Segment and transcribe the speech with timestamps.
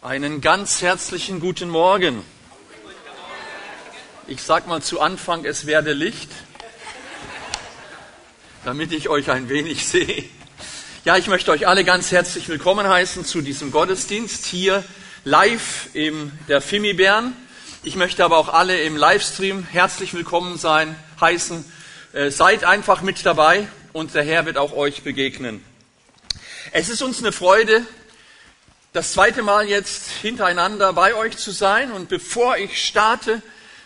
[0.00, 2.22] Einen ganz herzlichen guten Morgen.
[4.28, 6.30] Ich sag mal zu Anfang, es werde Licht,
[8.64, 10.22] damit ich euch ein wenig sehe.
[11.04, 14.84] Ja, ich möchte euch alle ganz herzlich willkommen heißen zu diesem Gottesdienst hier
[15.24, 17.32] live in der Fimi Bern.
[17.82, 21.64] Ich möchte aber auch alle im Livestream herzlich willkommen sein, heißen.
[22.12, 25.60] Äh, seid einfach mit dabei und der Herr wird auch euch begegnen.
[26.70, 27.84] Es ist uns eine Freude,
[28.98, 31.92] das zweite Mal jetzt hintereinander bei euch zu sein.
[31.92, 33.42] Und bevor ich starte,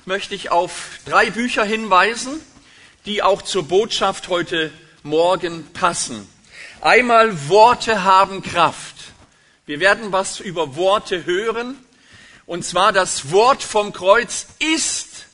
[0.06, 2.41] möchte ich auf drei Bücher hinweisen,
[3.04, 6.27] die auch zur Botschaft heute Morgen passen.
[6.80, 8.95] Einmal Worte haben Kraft.
[9.66, 11.76] Wir werden was über Worte hören.
[12.46, 15.26] Und zwar das Wort vom Kreuz ist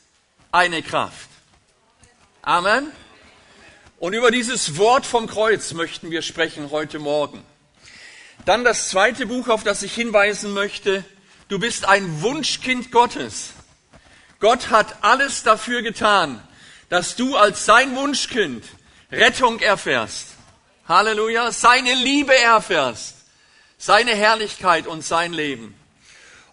[0.50, 1.28] eine Kraft.
[2.42, 2.90] Amen.
[4.00, 7.44] Und über dieses Wort vom Kreuz möchten wir sprechen heute Morgen.
[8.48, 11.04] Dann das zweite Buch, auf das ich hinweisen möchte.
[11.48, 13.50] Du bist ein Wunschkind Gottes.
[14.40, 16.42] Gott hat alles dafür getan,
[16.88, 18.64] dass du als sein Wunschkind
[19.12, 20.28] Rettung erfährst.
[20.88, 21.52] Halleluja.
[21.52, 23.16] Seine Liebe erfährst.
[23.76, 25.78] Seine Herrlichkeit und sein Leben.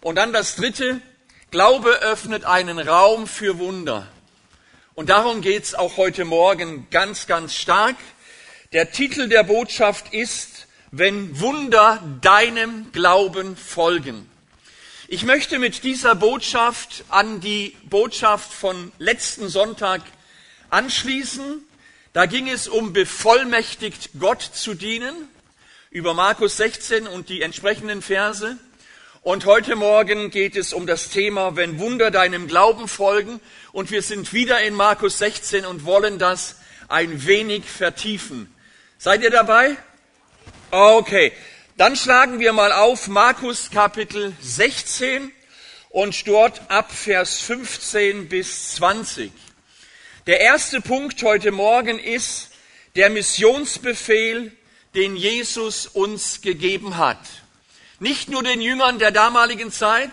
[0.02, 1.00] Und dann das dritte.
[1.50, 4.06] Glaube öffnet einen Raum für Wunder.
[4.94, 7.96] Und darum geht's auch heute Morgen ganz, ganz stark.
[8.74, 10.55] Der Titel der Botschaft ist
[10.90, 14.28] wenn Wunder deinem Glauben folgen.
[15.08, 20.02] Ich möchte mit dieser Botschaft an die Botschaft von letzten Sonntag
[20.70, 21.62] anschließen.
[22.12, 25.14] Da ging es um bevollmächtigt Gott zu dienen,
[25.90, 28.58] über Markus 16 und die entsprechenden Verse.
[29.22, 33.40] Und heute Morgen geht es um das Thema, wenn Wunder deinem Glauben folgen.
[33.72, 36.56] Und wir sind wieder in Markus 16 und wollen das
[36.88, 38.52] ein wenig vertiefen.
[38.98, 39.76] Seid ihr dabei?
[40.72, 41.32] Okay,
[41.76, 45.30] dann schlagen wir mal auf Markus Kapitel 16
[45.90, 49.30] und dort ab Vers 15 bis 20.
[50.26, 52.50] Der erste Punkt heute Morgen ist
[52.96, 54.50] der Missionsbefehl,
[54.96, 57.20] den Jesus uns gegeben hat.
[58.00, 60.10] Nicht nur den Jüngern der damaligen Zeit,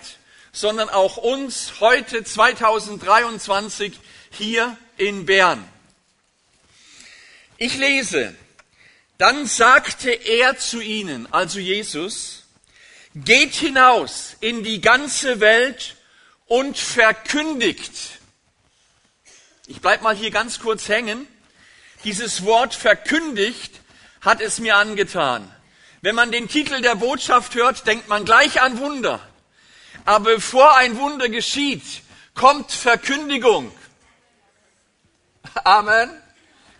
[0.52, 4.00] sondern auch uns heute 2023
[4.30, 5.68] hier in Bern.
[7.58, 8.36] Ich lese
[9.18, 12.44] dann sagte er zu ihnen, also Jesus,
[13.16, 15.96] geht hinaus in die ganze Welt
[16.48, 18.20] und verkündigt.
[19.68, 21.28] Ich bleib mal hier ganz kurz hängen.
[22.04, 23.80] Dieses Wort verkündigt
[24.22, 25.50] hat es mir angetan.
[26.02, 29.26] Wenn man den Titel der Botschaft hört, denkt man gleich an Wunder.
[30.06, 31.84] Aber bevor ein Wunder geschieht,
[32.34, 33.72] kommt Verkündigung.
[35.64, 36.23] Amen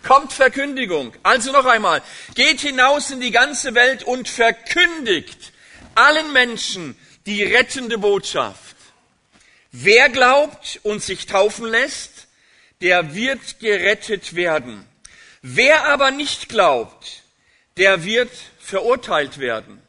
[0.04, 1.14] kommt Verkündigung.
[1.24, 2.02] Also noch einmal,
[2.36, 5.54] geht hinaus in die ganze Welt und verkündigt
[5.96, 8.76] allen Menschen die rettende Botschaft.
[9.72, 12.28] Wer glaubt und sich taufen lässt,
[12.82, 14.86] der wird gerettet werden.
[15.42, 17.24] Wer aber nicht glaubt,
[17.78, 19.82] der wird verurteilt werden.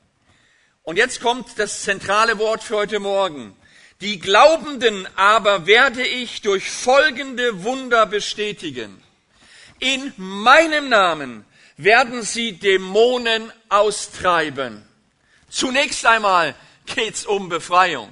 [0.82, 3.56] Und jetzt kommt das zentrale Wort für heute Morgen.
[4.00, 9.03] Die Glaubenden aber werde ich durch folgende Wunder bestätigen.
[9.84, 11.44] In meinem Namen
[11.76, 14.82] werden sie Dämonen austreiben.
[15.50, 16.54] Zunächst einmal
[16.86, 18.10] geht's um Befreiung.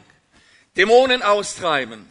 [0.77, 2.07] Dämonen austreiben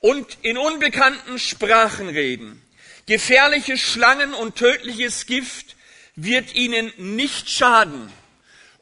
[0.00, 2.60] und in unbekannten Sprachen reden.
[3.06, 5.76] Gefährliche Schlangen und tödliches Gift
[6.16, 8.12] wird ihnen nicht schaden.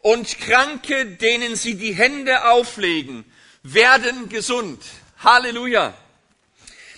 [0.01, 3.27] Und Kranke, denen sie die Hände auflegen,
[3.63, 4.83] werden gesund.
[5.19, 5.93] Halleluja.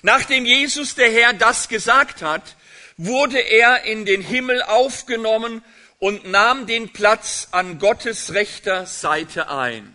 [0.03, 2.55] Nachdem Jesus der Herr das gesagt hat,
[2.97, 5.63] wurde er in den Himmel aufgenommen
[5.99, 9.93] und nahm den Platz an Gottes rechter Seite ein.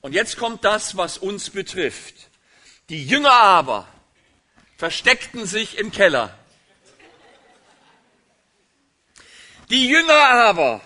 [0.00, 2.14] Und jetzt kommt das, was uns betrifft.
[2.88, 3.88] Die Jünger aber
[4.76, 6.36] versteckten sich im Keller.
[9.70, 10.80] Die Jünger aber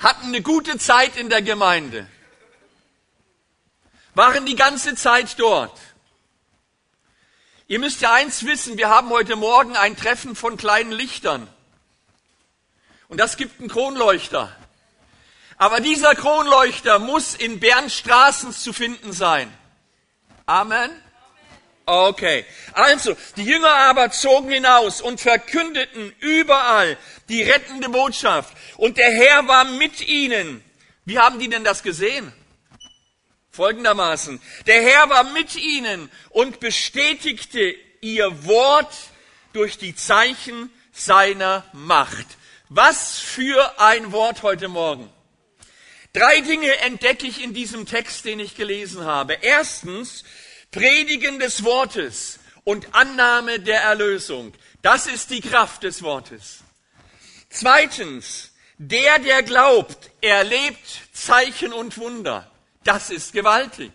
[0.00, 2.08] hatten eine gute Zeit in der Gemeinde,
[4.14, 5.78] waren die ganze Zeit dort.
[7.68, 11.48] Ihr müsst ja eins wissen, wir haben heute Morgen ein Treffen von kleinen Lichtern.
[13.08, 14.54] Und das gibt einen Kronleuchter.
[15.56, 19.52] Aber dieser Kronleuchter muss in Bernstraßen zu finden sein.
[20.44, 20.90] Amen.
[21.86, 22.44] Okay.
[22.72, 26.96] Also, die Jünger aber zogen hinaus und verkündeten überall
[27.28, 28.56] die rettende Botschaft.
[28.76, 30.62] Und der Herr war mit ihnen.
[31.04, 32.32] Wie haben die denn das gesehen?
[33.56, 38.94] Folgendermaßen, der Herr war mit ihnen und bestätigte ihr Wort
[39.52, 42.26] durch die Zeichen seiner Macht.
[42.68, 45.10] Was für ein Wort heute Morgen.
[46.12, 49.34] Drei Dinge entdecke ich in diesem Text, den ich gelesen habe.
[49.42, 50.24] Erstens,
[50.70, 54.52] Predigen des Wortes und Annahme der Erlösung.
[54.82, 56.60] Das ist die Kraft des Wortes.
[57.50, 62.50] Zweitens, der, der glaubt, erlebt Zeichen und Wunder.
[62.86, 63.90] Das ist gewaltig.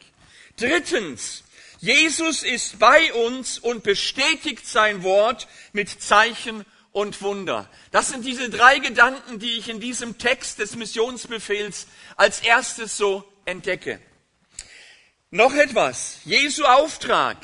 [0.58, 1.44] Drittens,
[1.80, 7.70] Jesus ist bei uns und bestätigt sein Wort mit Zeichen und Wunder.
[7.92, 13.24] Das sind diese drei Gedanken, die ich in diesem Text des Missionsbefehls als erstes so
[13.46, 14.02] entdecke.
[15.30, 16.18] Noch etwas.
[16.26, 17.38] Jesu Auftrag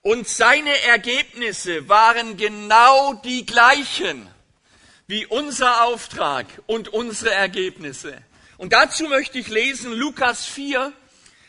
[0.00, 4.28] und seine Ergebnisse waren genau die gleichen
[5.06, 8.22] wie unser Auftrag und unsere Ergebnisse.
[8.64, 10.90] Und dazu möchte ich lesen Lukas 4,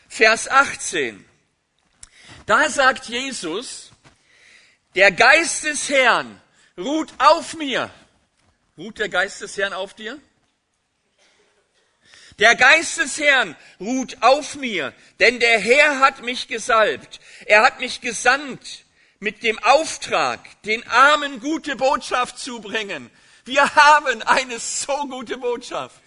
[0.06, 1.24] Vers 18.
[2.44, 3.90] Da sagt Jesus,
[4.94, 6.38] der Geist des Herrn
[6.76, 7.88] ruht auf mir.
[8.76, 10.20] Ruht der Geist des Herrn auf dir?
[12.38, 17.18] Der Geist des Herrn ruht auf mir, denn der Herr hat mich gesalbt.
[17.46, 18.84] Er hat mich gesandt
[19.20, 23.10] mit dem Auftrag, den Armen gute Botschaft zu bringen.
[23.46, 26.02] Wir haben eine so gute Botschaft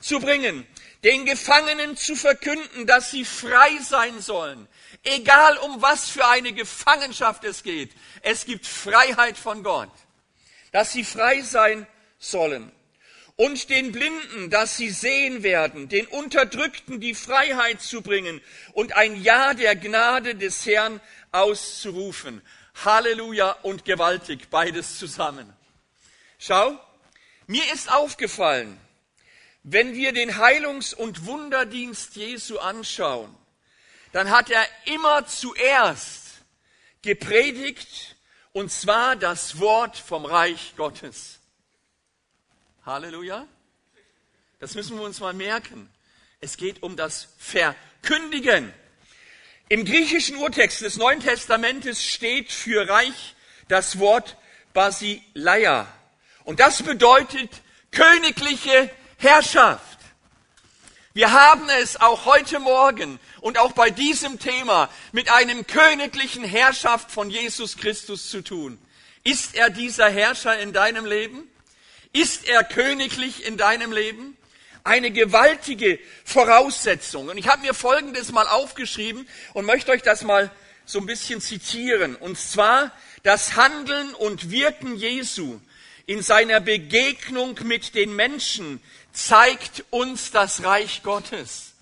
[0.00, 0.66] zu bringen,
[1.02, 4.68] den Gefangenen zu verkünden, dass sie frei sein sollen.
[5.02, 7.92] Egal um was für eine Gefangenschaft es geht,
[8.22, 9.90] es gibt Freiheit von Gott,
[10.72, 11.86] dass sie frei sein
[12.18, 12.72] sollen
[13.36, 18.40] und den Blinden, dass sie sehen werden, den Unterdrückten die Freiheit zu bringen
[18.72, 21.00] und ein Ja der Gnade des Herrn
[21.32, 22.42] auszurufen.
[22.84, 25.52] Halleluja und gewaltig, beides zusammen.
[26.38, 26.78] Schau,
[27.46, 28.78] mir ist aufgefallen,
[29.64, 33.34] wenn wir den Heilungs- und Wunderdienst Jesu anschauen,
[34.12, 36.42] dann hat er immer zuerst
[37.02, 38.14] gepredigt,
[38.52, 41.40] und zwar das Wort vom Reich Gottes.
[42.86, 43.48] Halleluja.
[44.60, 45.90] Das müssen wir uns mal merken.
[46.40, 48.72] Es geht um das Verkündigen.
[49.68, 53.34] Im griechischen Urtext des Neuen Testamentes steht für Reich
[53.68, 54.36] das Wort
[54.74, 55.88] Basileia.
[56.44, 57.50] Und das bedeutet
[57.90, 59.98] königliche Herrschaft.
[61.12, 67.12] Wir haben es auch heute Morgen und auch bei diesem Thema mit einem königlichen Herrschaft
[67.12, 68.78] von Jesus Christus zu tun.
[69.22, 71.48] Ist er dieser Herrscher in deinem Leben?
[72.12, 74.36] Ist er königlich in deinem Leben?
[74.82, 77.28] Eine gewaltige Voraussetzung.
[77.28, 80.50] Und ich habe mir Folgendes mal aufgeschrieben und möchte euch das mal
[80.84, 82.16] so ein bisschen zitieren.
[82.16, 82.90] Und zwar
[83.22, 85.60] das Handeln und Wirken Jesu
[86.06, 88.82] in seiner Begegnung mit den Menschen
[89.14, 91.72] zeigt uns das Reich Gottes.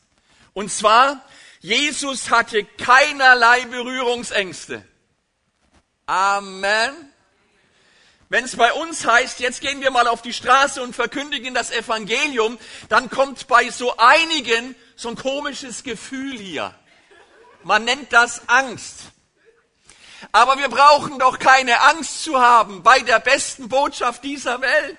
[0.53, 1.25] Und zwar,
[1.61, 4.85] Jesus hatte keinerlei Berührungsängste.
[6.07, 7.13] Amen.
[8.29, 11.71] Wenn es bei uns heißt, jetzt gehen wir mal auf die Straße und verkündigen das
[11.71, 12.59] Evangelium,
[12.89, 16.75] dann kommt bei so einigen so ein komisches Gefühl hier.
[17.63, 19.01] Man nennt das Angst.
[20.31, 24.99] Aber wir brauchen doch keine Angst zu haben bei der besten Botschaft dieser Welt.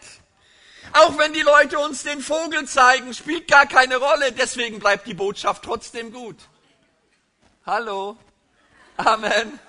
[0.94, 4.32] Auch wenn die Leute uns den Vogel zeigen, spielt gar keine Rolle.
[4.32, 6.38] Deswegen bleibt die Botschaft trotzdem gut.
[7.66, 8.16] Hallo.
[8.98, 9.60] Amen.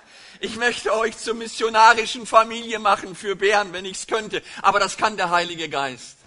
[0.41, 4.43] Ich möchte euch zur missionarischen Familie machen für Bären, wenn ich es könnte.
[4.61, 6.19] Aber das kann der Heilige Geist.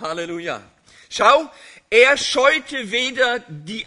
[0.00, 0.62] Halleluja.
[1.10, 1.50] Schau,
[1.90, 3.86] er scheute weder die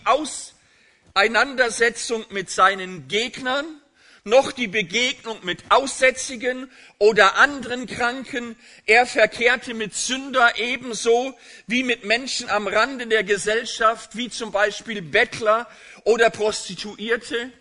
[1.16, 3.82] Auseinandersetzung mit seinen Gegnern,
[4.28, 6.70] noch die Begegnung mit Aussätzigen
[7.00, 8.56] oder anderen Kranken.
[8.86, 11.34] Er verkehrte mit Sünder ebenso
[11.66, 15.68] wie mit Menschen am Rande der Gesellschaft, wie zum Beispiel Bettler
[16.04, 17.52] oder Prostituierte.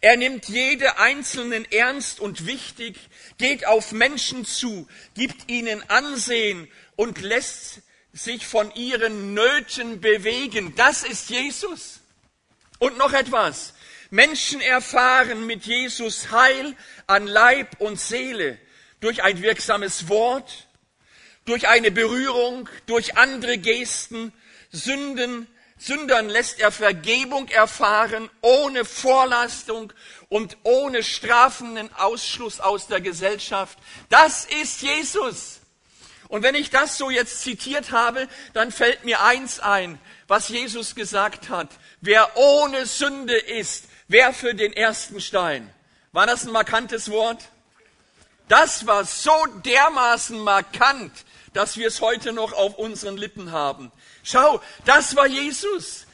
[0.00, 2.96] Er nimmt jede Einzelnen ernst und wichtig,
[3.38, 10.74] geht auf Menschen zu, gibt ihnen Ansehen und lässt sich von ihren Nöten bewegen.
[10.76, 12.00] Das ist Jesus.
[12.78, 13.74] Und noch etwas.
[14.12, 16.76] Menschen erfahren mit Jesus Heil
[17.06, 18.58] an Leib und Seele
[19.00, 20.68] durch ein wirksames Wort,
[21.46, 24.34] durch eine Berührung, durch andere Gesten,
[24.70, 25.46] Sünden
[25.78, 29.92] Sündern lässt er Vergebung erfahren, ohne Vorlastung
[30.28, 33.78] und ohne strafenden Ausschluss aus der Gesellschaft.
[34.10, 35.60] Das ist Jesus.
[36.28, 40.94] Und wenn ich das so jetzt zitiert habe, dann fällt mir eins ein, was Jesus
[40.94, 41.68] gesagt hat.
[42.00, 45.72] Wer ohne Sünde ist, werfe den ersten Stein.
[46.12, 47.42] War das ein markantes Wort?
[48.48, 49.32] Das war so
[49.64, 51.12] dermaßen markant,
[51.54, 53.90] dass wir es heute noch auf unseren Lippen haben.
[54.22, 56.06] Schau, das war Jesus.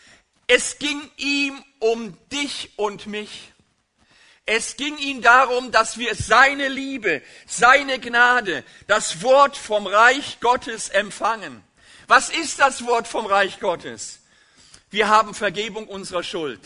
[0.46, 3.52] Es ging ihm um dich und mich.
[4.46, 10.88] Es ging ihm darum, dass wir seine Liebe, seine Gnade, das Wort vom Reich Gottes
[10.88, 11.62] empfangen.
[12.06, 14.20] Was ist das Wort vom Reich Gottes?
[14.90, 16.60] Wir haben Vergebung unserer Schuld.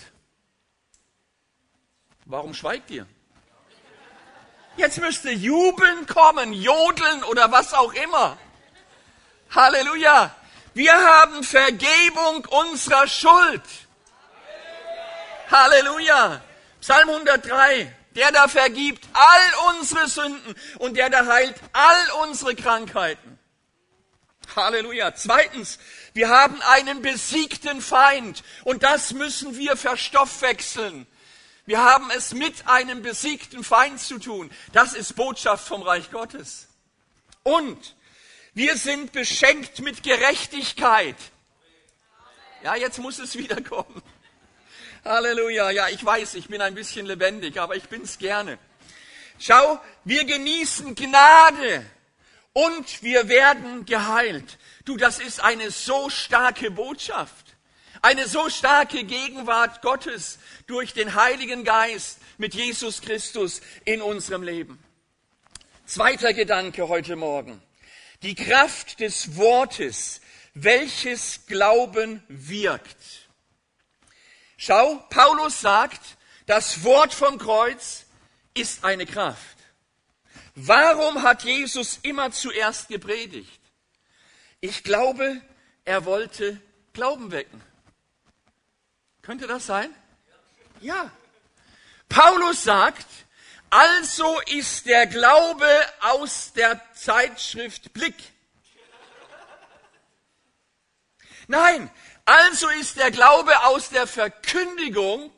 [2.25, 3.07] Warum schweigt ihr?
[4.77, 8.39] Jetzt müsste jubeln kommen, jodeln oder was auch immer.
[9.51, 10.35] Halleluja.
[10.75, 13.63] Wir haben Vergebung unserer Schuld.
[15.51, 16.41] Halleluja.
[16.81, 17.95] Psalm 103.
[18.15, 23.39] Der da vergibt all unsere Sünden und der da heilt all unsere Krankheiten.
[24.55, 25.15] Halleluja.
[25.15, 25.79] Zweitens,
[26.13, 31.07] wir haben einen besiegten Feind und das müssen wir verstoffwechseln.
[31.65, 34.51] Wir haben es mit einem besiegten Feind zu tun.
[34.73, 36.69] Das ist Botschaft vom Reich Gottes.
[37.45, 37.95] Und
[38.55, 41.17] wir sind beschenkt mit Gerechtigkeit.
[42.63, 44.03] Ja, jetzt muss es wiederkommen.
[45.05, 45.71] Halleluja.
[45.71, 48.59] Ja, ich weiß, ich bin ein bisschen lebendig, aber ich bin's gerne.
[49.39, 51.85] Schau, wir genießen Gnade
[52.53, 54.59] und wir werden geheilt.
[54.85, 57.42] Du, das ist eine so starke Botschaft.
[58.05, 64.83] Eine so starke Gegenwart Gottes durch den Heiligen Geist mit Jesus Christus in unserem Leben.
[65.87, 67.63] Zweiter Gedanke heute Morgen.
[68.23, 70.21] Die Kraft des Wortes,
[70.53, 73.29] welches Glauben wirkt.
[74.57, 76.01] Schau, Paulus sagt,
[76.47, 78.07] das Wort vom Kreuz
[78.53, 79.59] ist eine Kraft.
[80.57, 83.61] Warum hat Jesus immer zuerst gepredigt?
[84.61, 85.41] Ich glaube,
[85.85, 86.61] er wollte
[86.93, 87.63] Glauben wecken.
[89.23, 89.95] Könnte das sein?
[90.81, 91.11] Ja.
[92.09, 93.07] Paulus sagt,
[93.71, 95.67] also ist der Glaube
[96.01, 98.17] aus der Zeitschrift Blick.
[101.47, 101.91] Nein,
[102.25, 105.33] also ist der Glaube aus der Verkündigung,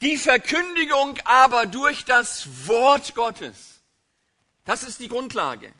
[0.00, 3.80] die Verkündigung aber durch das Wort Gottes.
[4.64, 5.72] Das ist die Grundlage.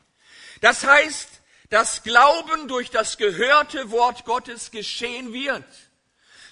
[0.61, 1.29] Das heißt,
[1.69, 5.65] dass Glauben durch das gehörte Wort Gottes geschehen wird.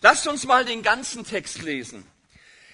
[0.04, 2.04] Lasst uns mal den ganzen Text lesen.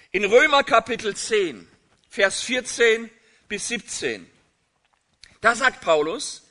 [0.09, 1.67] In Römer Kapitel 10,
[2.09, 3.07] Vers 14
[3.47, 4.27] bis 17.
[5.39, 6.47] Da sagt Paulus,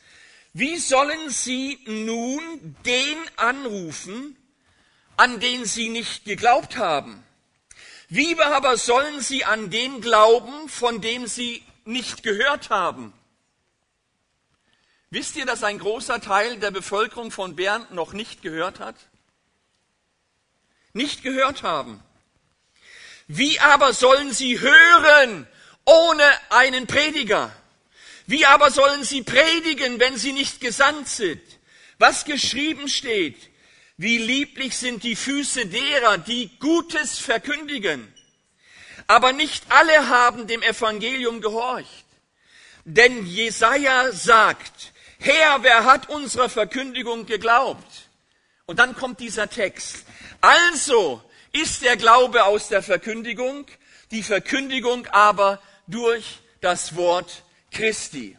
[0.52, 4.36] wie sollen sie nun den anrufen,
[5.16, 7.24] an den sie nicht geglaubt haben?
[8.08, 13.12] Wie aber sollen sie an den glauben, von dem sie nicht gehört haben?
[15.10, 19.07] Wisst ihr, dass ein großer Teil der Bevölkerung von Bern noch nicht gehört hat?
[20.92, 22.02] Nicht gehört haben.
[23.26, 25.46] Wie aber sollen sie hören
[25.84, 27.54] ohne einen Prediger?
[28.26, 31.42] Wie aber sollen sie predigen, wenn sie nicht gesandt sind?
[31.98, 33.36] Was geschrieben steht,
[33.96, 38.12] wie lieblich sind die Füße derer, die Gutes verkündigen.
[39.06, 42.04] Aber nicht alle haben dem Evangelium gehorcht.
[42.84, 48.08] Denn Jesaja sagt, Herr, wer hat unserer Verkündigung geglaubt?
[48.66, 50.04] Und dann kommt dieser Text.
[50.40, 53.66] Also ist der Glaube aus der Verkündigung,
[54.10, 58.36] die Verkündigung aber durch das Wort Christi.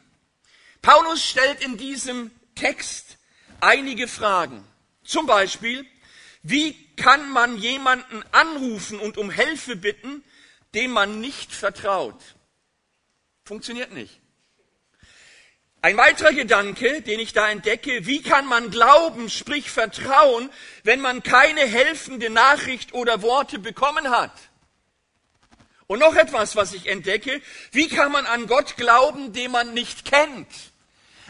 [0.82, 3.18] Paulus stellt in diesem Text
[3.60, 4.66] einige Fragen.
[5.04, 5.86] Zum Beispiel,
[6.44, 10.24] wie kann man jemanden anrufen und um Hilfe bitten,
[10.74, 12.22] dem man nicht vertraut?
[13.44, 14.22] Funktioniert nicht.
[15.82, 20.50] Ein weiterer Gedanke, den ich da entdecke, wie kann man glauben, sprich vertrauen,
[20.84, 24.34] wenn man keine helfende Nachricht oder Worte bekommen hat?
[25.88, 30.04] Und noch etwas, was ich entdecke, wie kann man an Gott glauben, den man nicht
[30.04, 30.48] kennt?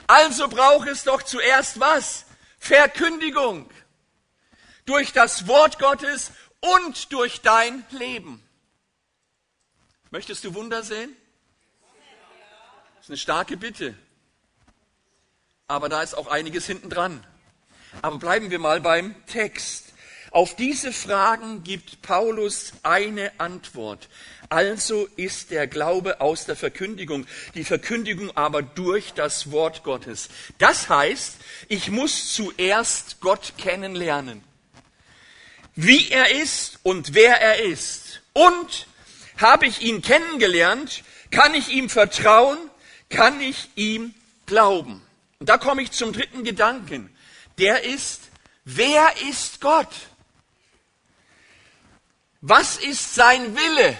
[0.07, 2.25] Also braucht es doch zuerst was?
[2.57, 3.69] Verkündigung.
[4.85, 8.43] Durch das Wort Gottes und durch dein Leben.
[10.09, 11.15] Möchtest du Wunder sehen?
[12.95, 13.95] Das ist eine starke Bitte
[15.69, 17.23] aber da ist auch einiges hinten dran.
[18.01, 19.85] Aber bleiben wir mal beim Text.
[20.31, 24.09] Auf diese Fragen gibt Paulus eine Antwort.
[24.49, 30.29] Also ist der Glaube aus der Verkündigung, die Verkündigung aber durch das Wort Gottes.
[30.57, 31.35] Das heißt,
[31.67, 34.43] ich muss zuerst Gott kennenlernen.
[35.75, 38.21] Wie er ist und wer er ist.
[38.33, 38.87] Und
[39.37, 42.57] habe ich ihn kennengelernt, kann ich ihm vertrauen,
[43.09, 44.15] kann ich ihm
[44.47, 45.01] glauben.
[45.39, 47.15] Und da komme ich zum dritten Gedanken.
[47.57, 48.23] Der ist,
[48.65, 49.93] wer ist Gott?
[52.41, 53.97] Was ist sein Wille?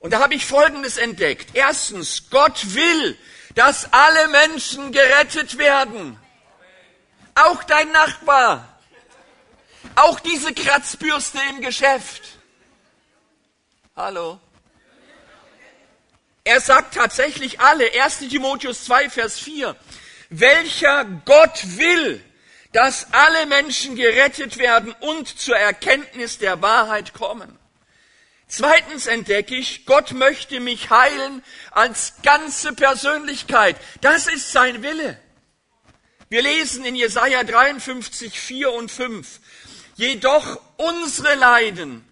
[0.00, 1.50] Und da habe ich Folgendes entdeckt.
[1.54, 3.18] Erstens, Gott will,
[3.54, 6.18] dass alle Menschen gerettet werden.
[7.34, 8.80] Auch dein Nachbar.
[9.94, 12.22] Auch diese Kratzbürste im Geschäft.
[13.96, 14.40] Hallo.
[16.48, 17.84] Er sagt tatsächlich alle.
[18.02, 19.76] 1 Timotheus 2, Vers 4
[20.30, 22.22] welcher Gott will,
[22.72, 27.58] dass alle Menschen gerettet werden und zur Erkenntnis der Wahrheit kommen.
[28.46, 33.76] Zweitens entdecke ich, Gott möchte mich heilen als ganze Persönlichkeit.
[34.00, 35.18] Das ist sein Wille.
[36.30, 39.40] Wir lesen in Jesaja 53, 4 und 5.
[39.96, 42.06] Jedoch unsere Leiden,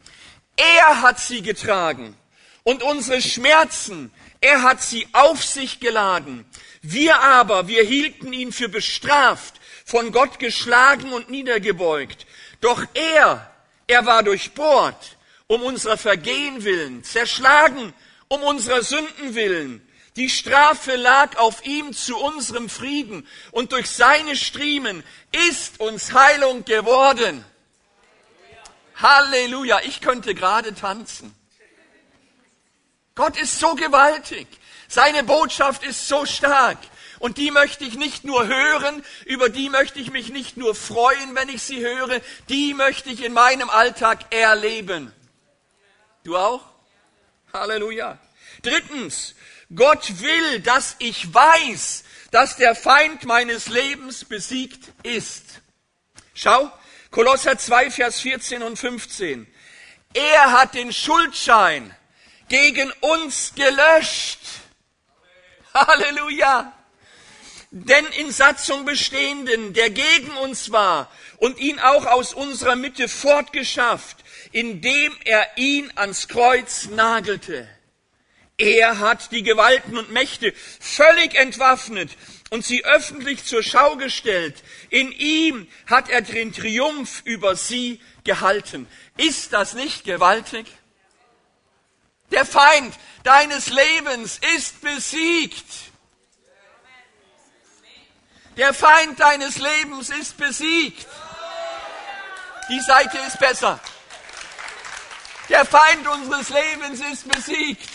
[0.57, 2.17] er hat sie getragen
[2.65, 4.11] und unsere Schmerzen,
[4.47, 6.45] er hat sie auf sich geladen.
[6.81, 12.27] Wir aber, wir hielten ihn für bestraft, von Gott geschlagen und niedergebeugt.
[12.61, 13.51] Doch er,
[13.89, 15.17] er war durchbohrt,
[15.49, 17.93] um unserer Vergehen willen, zerschlagen,
[18.29, 19.83] um unserer Sünden willen.
[20.15, 25.03] Die Strafe lag auf ihm zu unserem Frieden und durch seine Striemen
[25.51, 27.45] ist uns Heilung geworden.
[28.95, 31.36] Halleluja, ich könnte gerade tanzen.
[33.17, 34.47] Gott ist so gewaltig.
[34.89, 36.79] Seine Botschaft ist so stark.
[37.19, 41.35] Und die möchte ich nicht nur hören, über die möchte ich mich nicht nur freuen,
[41.35, 42.21] wenn ich sie höre,
[42.51, 45.13] die möchte ich in meinem Alltag erleben.
[46.25, 46.63] Du auch?
[47.55, 48.19] Halleluja.
[48.63, 49.35] Drittens,
[49.75, 55.63] Gott will, dass ich weiß, dass der Feind meines Lebens besiegt ist.
[56.35, 56.71] Schau,
[57.11, 59.47] Kolosser 2, Vers 14 und 15.
[60.13, 61.95] Er hat den Schuldschein
[62.49, 64.41] gegen uns gelöscht.
[65.75, 66.73] Halleluja.
[67.71, 74.19] Denn in Satzung bestehenden, der gegen uns war und ihn auch aus unserer Mitte fortgeschafft,
[74.53, 77.69] indem er ihn ans Kreuz nagelte.
[78.59, 82.11] Er hat die Gewalten und Mächte völlig entwaffnet
[82.51, 84.63] und sie öffentlich zur Schau gestellt.
[84.89, 88.87] In ihm hat er den Triumph über sie gehalten.
[89.19, 90.67] Ist das nicht gewaltig?
[92.31, 95.67] Der Feind deines Lebens ist besiegt.
[98.57, 101.07] Der Feind deines Lebens ist besiegt.
[102.69, 103.79] Die Seite ist besser.
[105.49, 107.89] Der Feind unseres Lebens ist besiegt.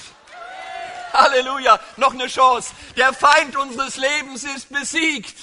[1.13, 1.79] Halleluja.
[1.97, 2.73] Noch eine Chance.
[2.95, 5.35] Der Feind unseres Lebens ist besiegt.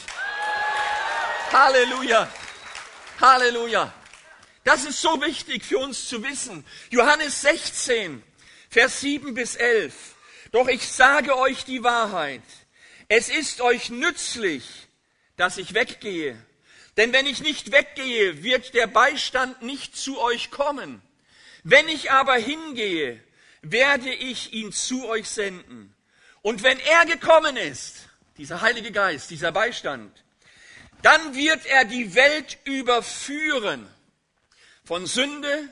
[1.53, 2.29] Halleluja.
[3.21, 3.93] Halleluja.
[4.65, 6.65] Das ist so wichtig für uns zu wissen.
[6.91, 8.23] Johannes 16,
[8.71, 10.17] Vers 7 bis 11.
[10.53, 12.43] Doch ich sage euch die Wahrheit.
[13.09, 14.65] Es ist euch nützlich,
[15.37, 16.37] dass ich weggehe.
[16.99, 21.01] Denn wenn ich nicht weggehe, wird der Beistand nicht zu euch kommen.
[21.63, 23.23] Wenn ich aber hingehe,
[23.63, 25.95] werde ich ihn zu euch senden.
[26.43, 30.25] Und wenn er gekommen ist, dieser Heilige Geist, dieser Beistand,
[31.03, 33.89] dann wird er die Welt überführen
[34.85, 35.69] von Sünde,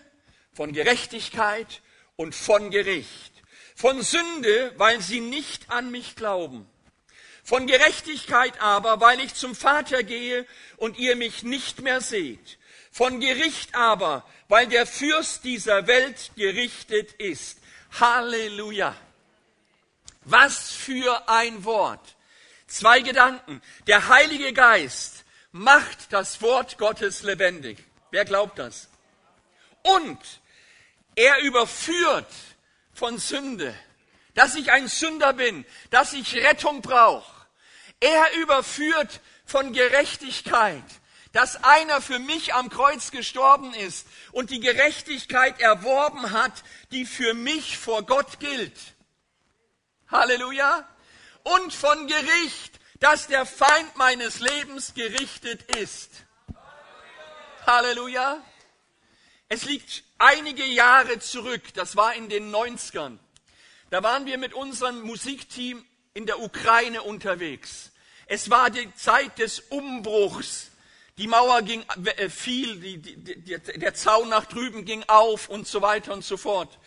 [0.53, 1.83] von Gerechtigkeit
[2.17, 3.33] und von Gericht.
[3.75, 6.67] Von Sünde, weil sie nicht an mich glauben.
[7.45, 10.47] Von Gerechtigkeit aber, weil ich zum Vater gehe
[10.79, 12.59] und ihr mich nicht mehr seht.
[12.91, 17.59] Von Gericht aber, weil der Fürst dieser Welt gerichtet ist.
[18.01, 18.97] Halleluja.
[20.25, 22.17] Was für ein Wort.
[22.67, 23.63] Zwei Gedanken.
[23.87, 27.79] Der Heilige Geist macht das Wort Gottes lebendig.
[28.11, 28.89] Wer glaubt das?
[29.83, 30.19] Und
[31.17, 32.33] er überführt
[32.93, 33.75] von Sünde,
[34.35, 37.35] dass ich ein Sünder bin, dass ich Rettung brauche.
[38.01, 40.85] Er überführt von Gerechtigkeit,
[41.33, 46.53] dass einer für mich am Kreuz gestorben ist und die Gerechtigkeit erworben hat,
[46.93, 48.79] die für mich vor Gott gilt.
[50.09, 50.87] Halleluja.
[51.43, 56.11] Und von Gericht, dass der Feind meines Lebens gerichtet ist.
[57.67, 58.43] Halleluja.
[59.49, 63.19] Es liegt einige Jahre zurück, das war in den 90ern.
[63.91, 67.93] Da waren wir mit unserem Musikteam in der Ukraine unterwegs.
[68.27, 70.71] Es war die Zeit des Umbruchs
[71.19, 75.81] die Mauer ging, äh, fiel, die, die, der Zaun nach drüben ging auf und so
[75.81, 76.79] weiter und so fort.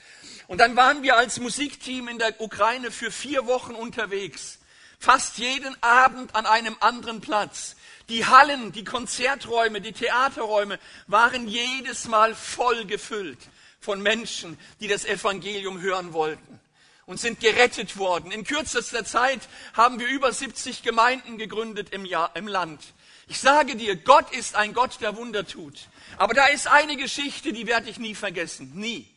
[0.48, 4.60] Und dann waren wir als Musikteam in der Ukraine für vier Wochen unterwegs.
[5.00, 7.76] Fast jeden Abend an einem anderen Platz.
[8.10, 13.38] Die Hallen, die Konzerträume, die Theaterräume waren jedes Mal voll gefüllt
[13.80, 16.60] von Menschen, die das Evangelium hören wollten
[17.06, 18.32] und sind gerettet worden.
[18.32, 19.42] In kürzester Zeit
[19.74, 22.82] haben wir über 70 Gemeinden gegründet im, Jahr, im Land.
[23.28, 25.88] Ich sage dir, Gott ist ein Gott, der Wunder tut.
[26.18, 28.72] Aber da ist eine Geschichte, die werde ich nie vergessen.
[28.74, 29.08] Nie.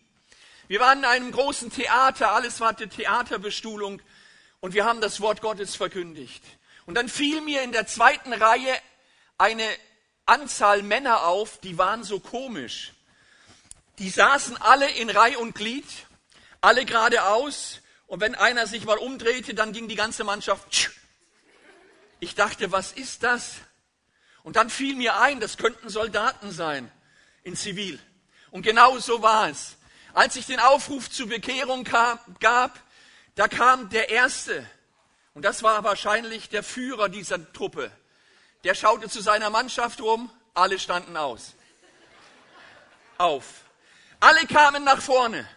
[0.69, 4.01] Wir waren in einem großen Theater, alles war die Theaterbestuhlung
[4.61, 6.43] und wir haben das Wort Gottes verkündigt.
[6.87, 8.75] Und dann fiel mir in der zweiten Reihe
[9.39, 9.67] eine
[10.27, 12.93] Anzahl Männer auf, die waren so komisch.
[13.99, 15.87] Die saßen alle in Reih und Glied,
[16.61, 20.91] alle geradeaus und wenn einer sich mal umdrehte, dann ging die ganze Mannschaft.
[22.21, 23.55] Ich dachte, was ist das?
[24.43, 26.91] Und dann fiel mir ein, das könnten Soldaten sein
[27.43, 27.99] in Zivil.
[28.51, 29.77] Und genau so war es.
[30.13, 32.79] Als ich den Aufruf zur Bekehrung kam, gab,
[33.35, 34.69] da kam der Erste.
[35.35, 37.91] Und das war wahrscheinlich der Führer dieser Truppe.
[38.65, 41.55] Der schaute zu seiner Mannschaft rum, alle standen aus.
[43.19, 43.63] Auf.
[44.21, 45.49] Alle kamen nach vorne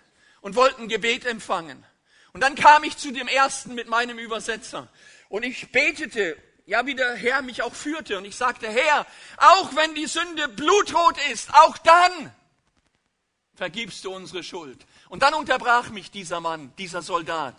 [0.41, 1.85] und wollten Gebet empfangen.
[2.33, 4.87] Und dann kam ich zu dem Ersten mit meinem Übersetzer.
[5.29, 8.17] Und ich betete, ja, wie der Herr mich auch führte.
[8.17, 9.05] Und ich sagte, Herr,
[9.37, 12.33] auch wenn die Sünde blutrot ist, auch dann
[13.55, 14.85] vergibst du unsere Schuld.
[15.09, 17.55] Und dann unterbrach mich dieser Mann, dieser Soldat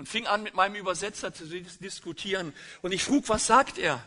[0.00, 2.54] und fing an mit meinem Übersetzer zu diskutieren.
[2.80, 4.02] Und ich frug, was sagt er?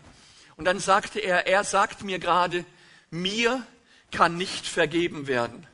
[0.55, 2.65] Und dann sagte er, er sagt mir gerade,
[3.11, 3.63] mir
[4.09, 5.67] kann nicht vergeben werden.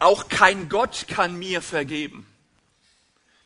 [0.00, 2.26] Auch kein Gott kann mir vergeben.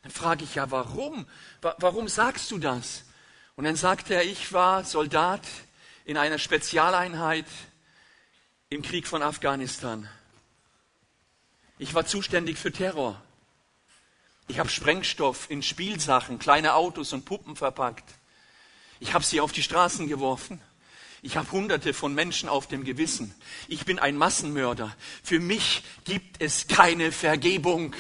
[0.03, 1.27] Dann frage ich ja, warum?
[1.61, 3.05] Warum sagst du das?
[3.57, 5.42] Und dann sagte er, ich war Soldat
[6.07, 7.44] in einer Spezialeinheit
[8.70, 10.09] im Krieg von Afghanistan.
[11.77, 13.22] Ich war zuständig für Terror.
[14.46, 18.04] Ich habe Sprengstoff in Spielsachen, kleine Autos und Puppen verpackt.
[19.00, 20.61] Ich habe sie auf die Straßen geworfen.
[21.22, 23.35] Ich habe hunderte von Menschen auf dem Gewissen.
[23.66, 24.94] Ich bin ein Massenmörder.
[25.22, 27.94] Für mich gibt es keine Vergebung.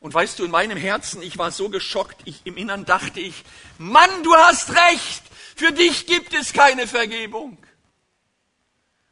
[0.00, 3.44] Und weißt du, in meinem Herzen, ich war so geschockt, ich, im Innern dachte ich,
[3.76, 5.22] Mann, du hast recht,
[5.54, 7.58] für dich gibt es keine Vergebung.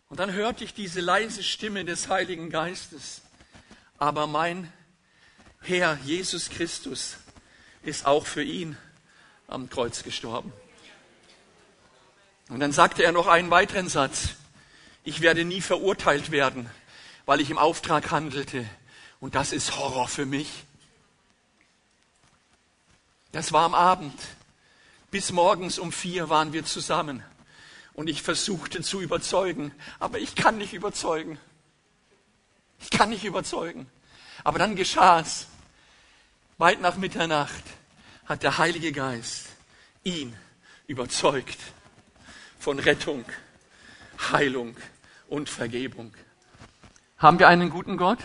[0.09, 3.21] Und dann hörte ich diese leise Stimme des Heiligen Geistes.
[3.99, 4.73] Aber mein
[5.69, 7.17] Herr Jesus Christus
[7.83, 8.77] ist auch für ihn
[9.49, 10.53] am Kreuz gestorben.
[12.49, 14.37] Und dann sagte er noch einen weiteren Satz.
[15.03, 16.71] Ich werde nie verurteilt werden,
[17.25, 18.65] weil ich im Auftrag handelte.
[19.19, 20.49] Und das ist Horror für mich.
[23.33, 24.15] Das war am Abend.
[25.11, 27.25] Bis morgens um vier waren wir zusammen.
[27.93, 31.41] Und ich versuchte zu überzeugen, aber ich kann nicht überzeugen.
[32.79, 33.91] Ich kann nicht überzeugen.
[34.45, 35.49] Aber dann geschah es.
[36.59, 37.65] Weit nach Mitternacht
[38.25, 39.49] hat der Heilige Geist
[40.05, 40.35] ihn
[40.87, 41.59] überzeugt
[42.59, 43.27] von Rettung,
[44.33, 44.75] Heilung
[45.29, 46.15] und Vergebung.
[47.19, 48.21] Haben wir einen guten Gott?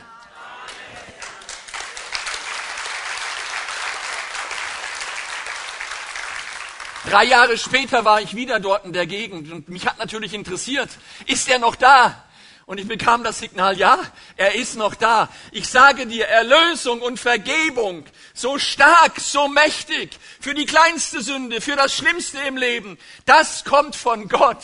[7.10, 10.90] Drei Jahre später war ich wieder dort in der Gegend und mich hat natürlich interessiert,
[11.26, 12.24] ist er noch da?
[12.72, 14.00] Und ich bekam das Signal, ja,
[14.38, 15.28] er ist noch da.
[15.52, 21.76] Ich sage dir, Erlösung und Vergebung, so stark, so mächtig, für die kleinste Sünde, für
[21.76, 24.64] das Schlimmste im Leben, das kommt von Gott.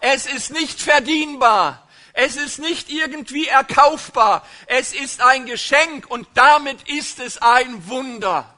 [0.00, 1.88] Es ist nicht verdienbar.
[2.12, 4.46] Es ist nicht irgendwie erkaufbar.
[4.68, 8.48] Es ist ein Geschenk und damit ist es ein Wunder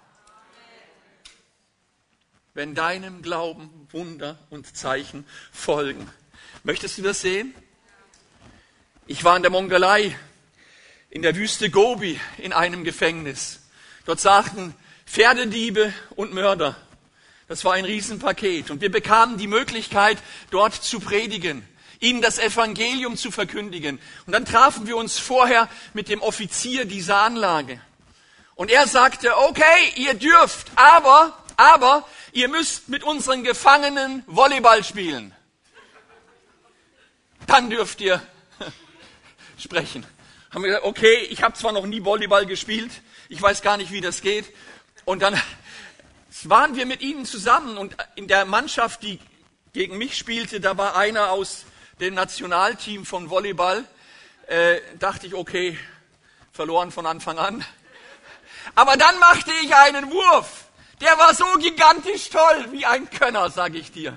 [2.57, 6.09] wenn deinem Glauben Wunder und Zeichen folgen.
[6.63, 7.53] Möchtest du das sehen?
[9.07, 10.17] Ich war in der Mongolei,
[11.11, 13.61] in der Wüste Gobi, in einem Gefängnis.
[14.07, 16.75] Dort sagten Pferdediebe und Mörder.
[17.47, 18.71] Das war ein Riesenpaket.
[18.71, 20.17] Und wir bekamen die Möglichkeit,
[20.51, 21.69] dort zu predigen,
[22.01, 24.01] ihnen das Evangelium zu verkündigen.
[24.27, 27.79] Und dann trafen wir uns vorher mit dem Offizier dieser Anlage.
[28.55, 35.35] Und er sagte, okay, ihr dürft, aber, aber, ihr müsst mit unseren Gefangenen Volleyball spielen.
[37.47, 38.23] Dann dürft ihr
[39.65, 40.07] sprechen.
[40.51, 42.93] Haben wir gesagt, okay, ich habe zwar noch nie Volleyball gespielt,
[43.29, 44.45] ich weiß gar nicht, wie das geht.
[45.05, 45.41] Und dann
[46.45, 49.19] waren wir mit ihnen zusammen und in der Mannschaft, die
[49.73, 51.65] gegen mich spielte, da war einer aus
[51.99, 53.85] dem Nationalteam von Volleyball.
[54.47, 55.77] Äh, dachte ich, okay,
[56.53, 57.65] verloren von Anfang an.
[58.77, 60.65] Aber dann machte ich einen Wurf
[61.01, 64.17] der war so gigantisch toll wie ein Könner, sage ich dir.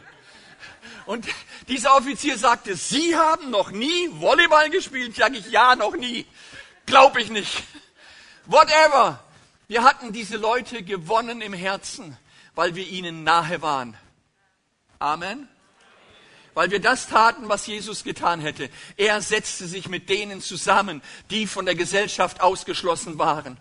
[1.07, 1.25] Und
[1.69, 5.15] dieser Offizier sagte, Sie haben noch nie Volleyball gespielt?
[5.15, 6.25] Sag ich, ja, noch nie.
[6.85, 7.63] Glaub ich nicht.
[8.45, 9.23] Whatever.
[9.69, 12.17] Wir hatten diese Leute gewonnen im Herzen,
[12.55, 13.97] weil wir ihnen nahe waren.
[14.99, 15.47] Amen.
[16.53, 18.69] Weil wir das taten, was Jesus getan hätte.
[18.97, 23.57] Er setzte sich mit denen zusammen, die von der Gesellschaft ausgeschlossen waren.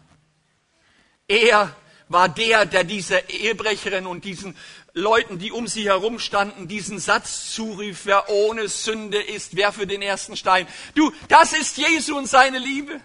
[1.29, 1.77] Er
[2.09, 4.57] war der, der dieser Ehebrecherin und diesen
[4.97, 9.87] Leuten, die um sie herum standen, diesen Satz zurief, wer ohne Sünde ist, wer für
[9.87, 10.67] den ersten Stein.
[10.95, 12.99] Du, das ist Jesu und seine Liebe.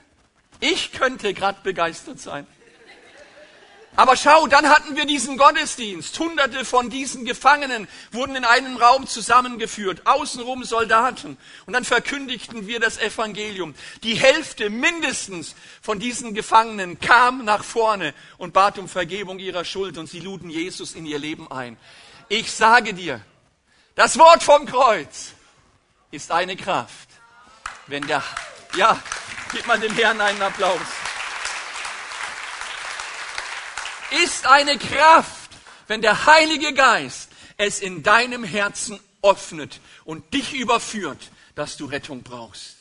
[0.61, 2.47] Ich könnte gerade begeistert sein.
[3.95, 6.17] Aber schau, dann hatten wir diesen Gottesdienst.
[6.17, 11.37] Hunderte von diesen Gefangenen wurden in einem Raum zusammengeführt, außenrum Soldaten.
[11.65, 13.75] Und dann verkündigten wir das Evangelium.
[14.03, 19.97] Die Hälfte mindestens von diesen Gefangenen kam nach vorne und bat um Vergebung ihrer Schuld
[19.97, 21.77] und sie luden Jesus in ihr Leben ein.
[22.29, 23.21] Ich sage dir,
[23.95, 25.33] Das Wort vom Kreuz
[26.11, 27.09] ist eine Kraft.
[27.87, 28.23] Wenn der,
[28.75, 28.97] ja,
[29.51, 30.79] gib mal dem Herrn einen Applaus.
[34.23, 35.51] Ist eine Kraft,
[35.87, 42.23] wenn der Heilige Geist es in deinem Herzen öffnet und dich überführt, dass du Rettung
[42.23, 42.75] brauchst.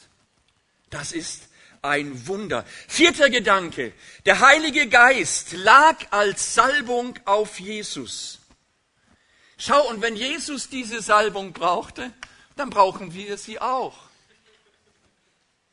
[0.90, 1.48] Das ist
[1.82, 2.64] ein Wunder.
[2.88, 3.92] Vierter Gedanke.
[4.26, 8.38] Der Heilige Geist lag als Salbung auf Jesus.
[9.56, 12.12] Schau, und wenn Jesus diese Salbung brauchte,
[12.56, 13.96] dann brauchen wir sie auch.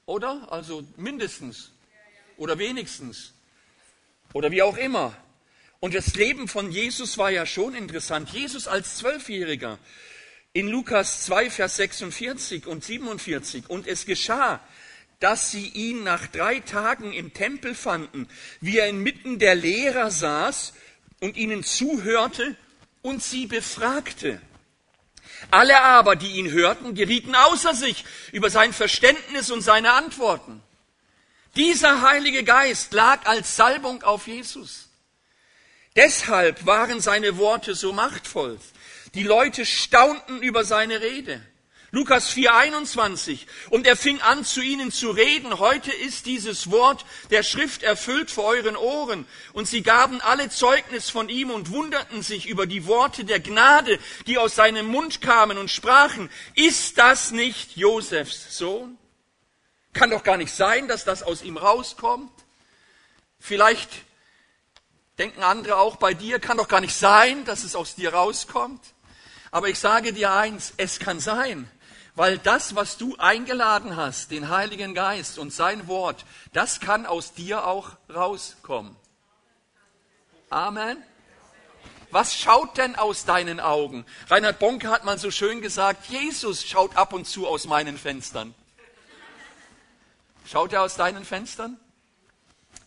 [0.05, 0.51] Oder?
[0.51, 1.71] Also mindestens.
[2.37, 3.33] Oder wenigstens.
[4.33, 5.15] Oder wie auch immer.
[5.79, 8.29] Und das Leben von Jesus war ja schon interessant.
[8.29, 9.77] Jesus als Zwölfjähriger
[10.53, 13.69] in Lukas 2, Vers 46 und 47.
[13.69, 14.59] Und es geschah,
[15.19, 18.27] dass sie ihn nach drei Tagen im Tempel fanden,
[18.59, 20.73] wie er inmitten der Lehrer saß
[21.19, 22.55] und ihnen zuhörte
[23.01, 24.41] und sie befragte.
[25.51, 30.61] Alle aber, die ihn hörten, gerieten außer sich über sein Verständnis und seine Antworten.
[31.55, 34.86] Dieser Heilige Geist lag als Salbung auf Jesus.
[35.97, 38.59] Deshalb waren seine Worte so machtvoll.
[39.15, 41.41] Die Leute staunten über seine Rede.
[41.89, 43.47] Lukas 4:21.
[43.71, 45.57] Und er fing an, zu ihnen zu reden.
[45.57, 49.25] Heute ist dieses Wort der Schrift erfüllt vor euren Ohren.
[49.53, 53.97] Und sie gaben alle Zeugnis von ihm und wunderten sich über die Worte der Gnade,
[54.27, 58.99] die aus seinem Mund kamen und sprachen, ist das nicht Josefs Sohn?
[59.93, 62.31] Kann doch gar nicht sein, dass das aus ihm rauskommt.
[63.39, 63.89] Vielleicht
[65.17, 68.81] denken andere auch bei dir, kann doch gar nicht sein, dass es aus dir rauskommt.
[69.51, 71.69] Aber ich sage dir eins, es kann sein,
[72.15, 77.33] weil das, was du eingeladen hast, den Heiligen Geist und sein Wort, das kann aus
[77.33, 78.95] dir auch rauskommen.
[80.49, 80.97] Amen.
[82.09, 84.05] Was schaut denn aus deinen Augen?
[84.29, 88.55] Reinhard Bonke hat mal so schön gesagt, Jesus schaut ab und zu aus meinen Fenstern.
[90.45, 91.77] Schaut er aus deinen Fenstern?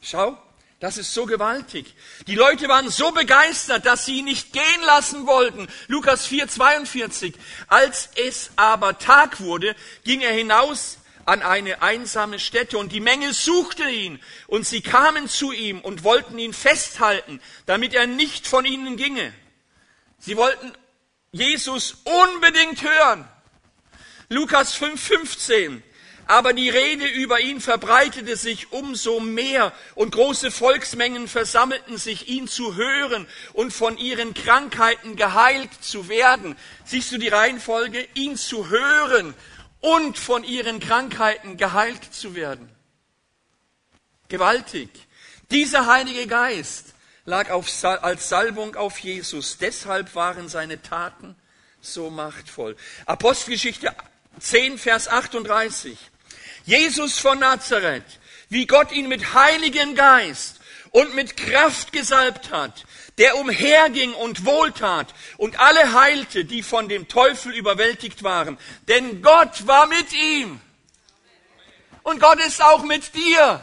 [0.00, 0.38] Schau,
[0.80, 1.94] das ist so gewaltig.
[2.26, 5.68] Die Leute waren so begeistert, dass sie ihn nicht gehen lassen wollten.
[5.88, 7.34] Lukas 4, 42.
[7.68, 13.34] Als es aber Tag wurde, ging er hinaus an eine einsame Stätte und die Menge
[13.34, 18.64] suchte ihn und sie kamen zu ihm und wollten ihn festhalten, damit er nicht von
[18.64, 19.34] ihnen ginge.
[20.18, 20.72] Sie wollten
[21.30, 23.28] Jesus unbedingt hören.
[24.30, 25.82] Lukas 5, 15.
[26.30, 32.46] Aber die Rede über ihn verbreitete sich umso mehr und große Volksmengen versammelten sich, ihn
[32.46, 36.56] zu hören und von ihren Krankheiten geheilt zu werden.
[36.84, 38.06] Siehst du die Reihenfolge?
[38.14, 39.34] Ihn zu hören
[39.80, 42.70] und von ihren Krankheiten geheilt zu werden.
[44.28, 44.88] Gewaltig.
[45.50, 49.58] Dieser Heilige Geist lag auf, als Salbung auf Jesus.
[49.58, 51.34] Deshalb waren seine Taten
[51.80, 52.76] so machtvoll.
[53.04, 53.92] Apostelgeschichte
[54.38, 55.98] 10, Vers 38.
[56.64, 58.04] Jesus von Nazareth,
[58.48, 62.84] wie Gott ihn mit Heiligen Geist und mit Kraft gesalbt hat,
[63.18, 68.58] der umherging und wohltat und alle heilte, die von dem Teufel überwältigt waren.
[68.88, 70.60] Denn Gott war mit ihm.
[72.02, 73.62] Und Gott ist auch mit dir.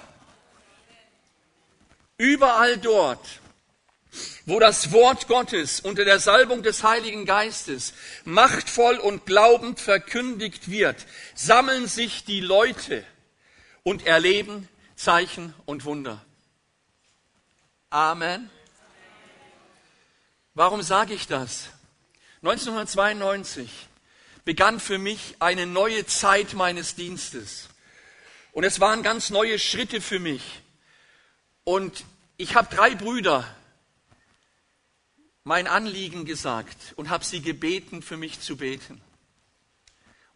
[2.18, 3.28] Überall dort,
[4.46, 11.06] wo das Wort Gottes unter der Salbung des Heiligen Geistes machtvoll und glaubend verkündigt wird,
[11.36, 13.04] sammeln sich die Leute
[13.84, 16.24] und erleben Zeichen und Wunder.
[17.90, 18.50] Amen.
[20.54, 21.70] Warum sage ich das?
[22.42, 23.70] 1992
[24.44, 27.70] begann für mich eine neue Zeit meines Dienstes.
[28.54, 30.62] Und es waren ganz neue Schritte für mich.
[31.64, 32.06] Und
[32.38, 33.46] ich habe drei Brüder
[35.48, 39.00] mein Anliegen gesagt und habe sie gebeten, für mich zu beten.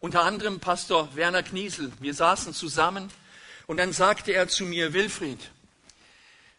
[0.00, 1.92] Unter anderem Pastor Werner Kniesel.
[2.00, 3.10] Wir saßen zusammen
[3.66, 5.50] und dann sagte er zu mir, Wilfried,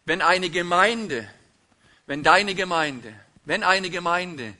[0.06, 1.28] wenn eine Gemeinde,
[2.06, 4.54] wenn deine Gemeinde, wenn eine Gemeinde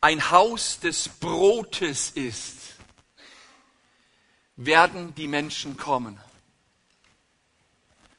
[0.00, 2.74] ein Haus des Brotes ist,
[4.56, 6.18] werden die Menschen kommen.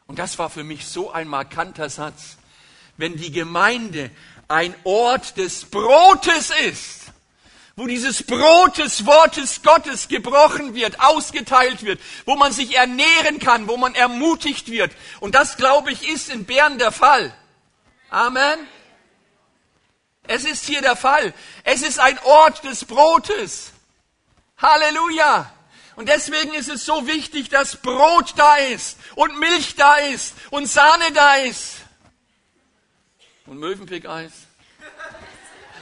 [0.05, 2.37] Und das war für mich so ein markanter Satz.
[2.95, 4.09] Wenn die Gemeinde
[4.47, 7.01] ein Ort des Brotes ist,
[7.75, 13.67] wo dieses Brot des Wortes Gottes gebrochen wird, ausgeteilt wird, wo man sich ernähren kann,
[13.67, 14.91] wo man ermutigt wird.
[15.19, 17.33] Und das, glaube ich, ist in Bern der Fall.
[18.09, 18.67] Amen.
[20.27, 21.33] Es ist hier der Fall.
[21.63, 23.71] Es ist ein Ort des Brotes.
[24.57, 25.51] Halleluja.
[25.95, 30.67] Und deswegen ist es so wichtig, dass Brot da ist und Milch da ist und
[30.67, 31.77] Sahne da ist.
[33.47, 34.31] Und Mövenpick-Eis?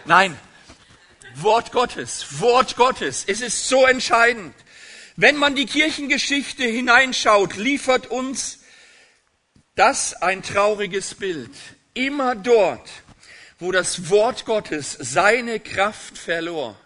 [0.06, 0.38] Nein,
[1.36, 3.24] Wort Gottes, Wort Gottes.
[3.28, 4.54] Es ist so entscheidend.
[5.16, 8.60] Wenn man die Kirchengeschichte hineinschaut, liefert uns
[9.74, 11.52] das ein trauriges Bild.
[11.96, 12.88] Immer dort,
[13.60, 16.78] wo das Wort Gottes seine Kraft verlor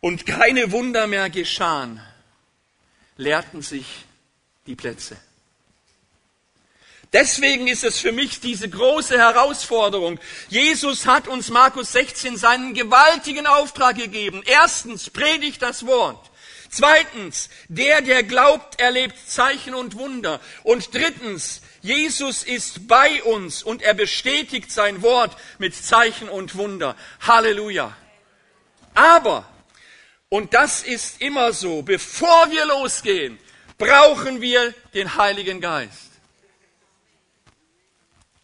[0.00, 2.00] und keine Wunder mehr geschahen,
[3.16, 3.86] leerten sich
[4.66, 5.16] die Plätze.
[7.12, 10.18] Deswegen ist es für mich diese große Herausforderung.
[10.48, 14.42] Jesus hat uns Markus 16 seinen gewaltigen Auftrag gegeben.
[14.46, 16.30] Erstens, predigt das Wort.
[16.70, 20.40] Zweitens, der, der glaubt, erlebt Zeichen und Wunder.
[20.62, 26.96] Und drittens, Jesus ist bei uns und er bestätigt sein Wort mit Zeichen und Wunder.
[27.20, 27.94] Halleluja.
[28.94, 29.46] Aber,
[30.30, 33.38] und das ist immer so, bevor wir losgehen,
[33.76, 36.11] brauchen wir den Heiligen Geist.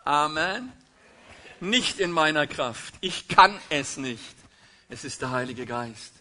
[0.08, 0.72] Amen.
[1.60, 2.94] Nicht in meiner Kraft.
[3.02, 4.24] Ich kann es nicht.
[4.88, 6.14] Es ist der Heilige Geist.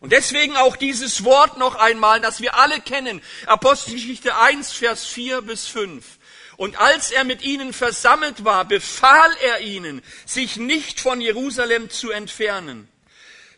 [0.00, 3.22] Und deswegen auch dieses Wort noch einmal, das wir alle kennen.
[3.46, 6.04] Apostelgeschichte 1, Vers 4 bis 5.
[6.56, 12.10] Und als er mit ihnen versammelt war, befahl er ihnen, sich nicht von Jerusalem zu
[12.10, 12.88] entfernen,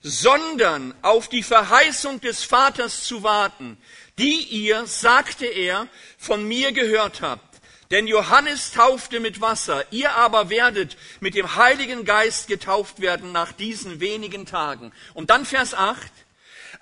[0.02, 3.78] sondern auf die Verheißung des Vaters zu warten,
[4.18, 5.88] die ihr, sagte er,
[6.18, 7.49] von mir gehört habt.
[7.90, 13.50] Denn Johannes taufte mit Wasser, ihr aber werdet mit dem Heiligen Geist getauft werden nach
[13.50, 14.92] diesen wenigen Tagen.
[15.12, 15.98] Und dann Vers 8,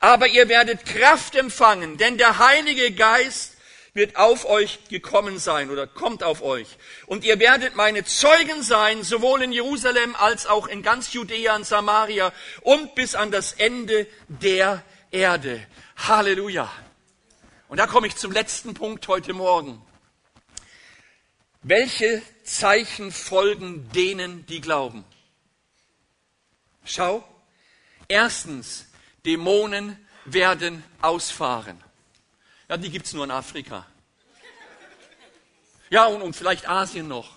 [0.00, 3.56] aber ihr werdet Kraft empfangen, denn der Heilige Geist
[3.94, 6.68] wird auf euch gekommen sein oder kommt auf euch.
[7.06, 11.66] Und ihr werdet meine Zeugen sein, sowohl in Jerusalem als auch in ganz Judäa und
[11.66, 15.66] Samaria und bis an das Ende der Erde.
[15.96, 16.70] Halleluja.
[17.68, 19.82] Und da komme ich zum letzten Punkt heute Morgen.
[21.68, 25.04] Welche Zeichen folgen denen, die glauben?
[26.82, 27.22] Schau,
[28.08, 28.86] erstens,
[29.26, 31.78] Dämonen werden ausfahren.
[32.70, 33.86] Ja, die gibt's nur in Afrika.
[35.90, 37.36] Ja, und, und vielleicht Asien noch.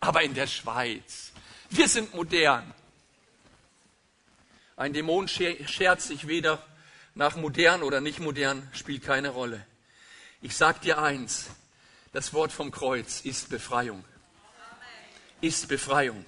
[0.00, 1.30] Aber in der Schweiz.
[1.70, 2.74] Wir sind modern.
[4.74, 6.60] Ein Dämon schert sich weder
[7.14, 9.64] nach modern oder nicht modern, spielt keine Rolle.
[10.40, 11.50] Ich sag dir eins,
[12.12, 14.04] das Wort vom Kreuz ist Befreiung.
[15.40, 16.24] Ist Befreiung.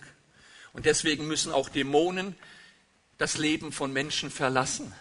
[0.73, 2.35] Und deswegen müssen auch Dämonen
[3.19, 4.93] das Leben von Menschen verlassen.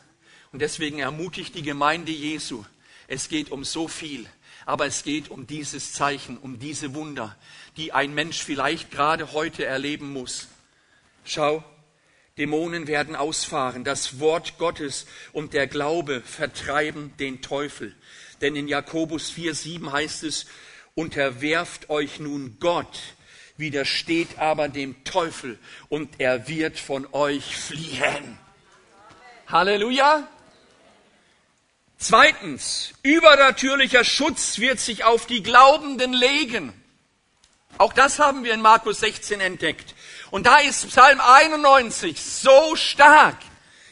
[0.51, 2.63] Und deswegen ermutigt die Gemeinde Jesu.
[3.07, 4.27] Es geht um so viel,
[4.65, 7.35] aber es geht um dieses Zeichen, um diese Wunder,
[7.77, 10.47] die ein Mensch vielleicht gerade heute erleben muss.
[11.23, 11.63] Schau,
[12.37, 17.95] Dämonen werden ausfahren, das Wort Gottes und der Glaube vertreiben den Teufel.
[18.41, 20.45] Denn in Jakobus 4,7 heißt es,
[20.95, 22.99] Unterwerft euch nun Gott,
[23.57, 25.57] widersteht aber dem Teufel
[25.89, 28.37] und er wird von euch fliehen.
[29.47, 30.27] Halleluja.
[31.97, 36.73] Zweitens, übernatürlicher Schutz wird sich auf die Glaubenden legen.
[37.77, 39.95] Auch das haben wir in Markus 16 entdeckt.
[40.29, 43.37] Und da ist Psalm 91 so stark.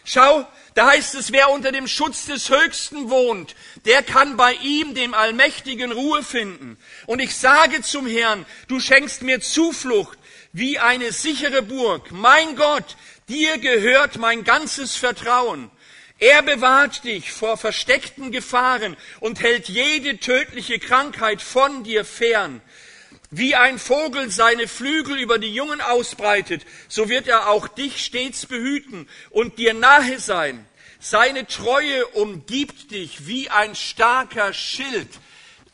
[0.03, 3.55] Schau, da heißt es, wer unter dem Schutz des Höchsten wohnt,
[3.85, 6.77] der kann bei ihm, dem Allmächtigen, Ruhe finden.
[7.07, 10.17] Und ich sage zum Herrn, du schenkst mir Zuflucht
[10.53, 12.11] wie eine sichere Burg.
[12.11, 12.95] Mein Gott,
[13.27, 15.69] dir gehört mein ganzes Vertrauen.
[16.19, 22.61] Er bewahrt dich vor versteckten Gefahren und hält jede tödliche Krankheit von dir fern.
[23.33, 28.45] Wie ein Vogel seine Flügel über die Jungen ausbreitet, so wird er auch dich stets
[28.45, 30.67] behüten und dir nahe sein.
[30.99, 35.07] Seine Treue umgibt dich wie ein starker Schild.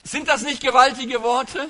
[0.04, 1.67] Sind das nicht gewaltige Worte?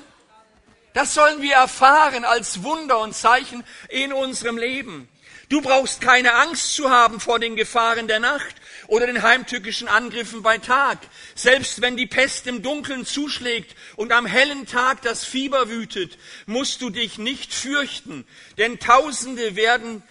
[0.92, 5.08] Das sollen wir erfahren als Wunder und Zeichen in unserem Leben.
[5.48, 8.56] Du brauchst keine Angst zu haben vor den Gefahren der Nacht
[8.86, 10.98] oder den heimtückischen Angriffen bei Tag.
[11.34, 16.82] Selbst wenn die Pest im Dunkeln zuschlägt und am hellen Tag das Fieber wütet, musst
[16.82, 18.26] du dich nicht fürchten,
[18.58, 20.02] denn Tausende werden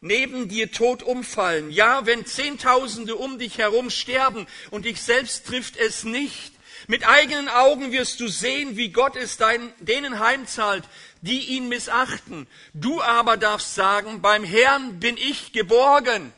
[0.00, 1.70] neben dir tot umfallen.
[1.72, 6.52] Ja, wenn Zehntausende um dich herum sterben und dich selbst trifft es nicht.
[6.86, 10.84] Mit eigenen Augen wirst du sehen, wie Gott es dein, denen heimzahlt,
[11.20, 12.46] die ihn missachten.
[12.74, 16.32] Du aber darfst sagen, beim Herrn bin ich geborgen.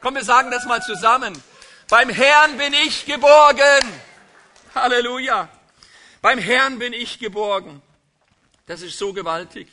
[0.00, 1.40] Komm, wir sagen das mal zusammen.
[1.88, 3.82] Beim Herrn bin ich geborgen.
[4.74, 5.48] Halleluja.
[6.20, 7.82] Beim Herrn bin ich geborgen.
[8.66, 9.68] Das ist so gewaltig.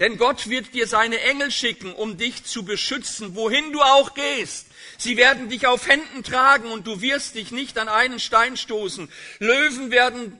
[0.00, 4.66] Denn Gott wird dir seine Engel schicken, um dich zu beschützen, wohin du auch gehst.
[4.96, 9.10] Sie werden dich auf Händen tragen und du wirst dich nicht an einen Stein stoßen.
[9.38, 10.39] Löwen werden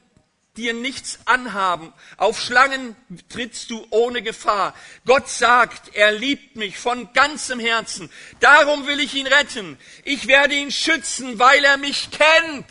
[0.60, 1.92] dir nichts anhaben.
[2.16, 2.94] Auf Schlangen
[3.28, 4.74] trittst du ohne Gefahr.
[5.06, 8.10] Gott sagt, er liebt mich von ganzem Herzen.
[8.40, 9.78] Darum will ich ihn retten.
[10.04, 12.66] Ich werde ihn schützen, weil er mich kennt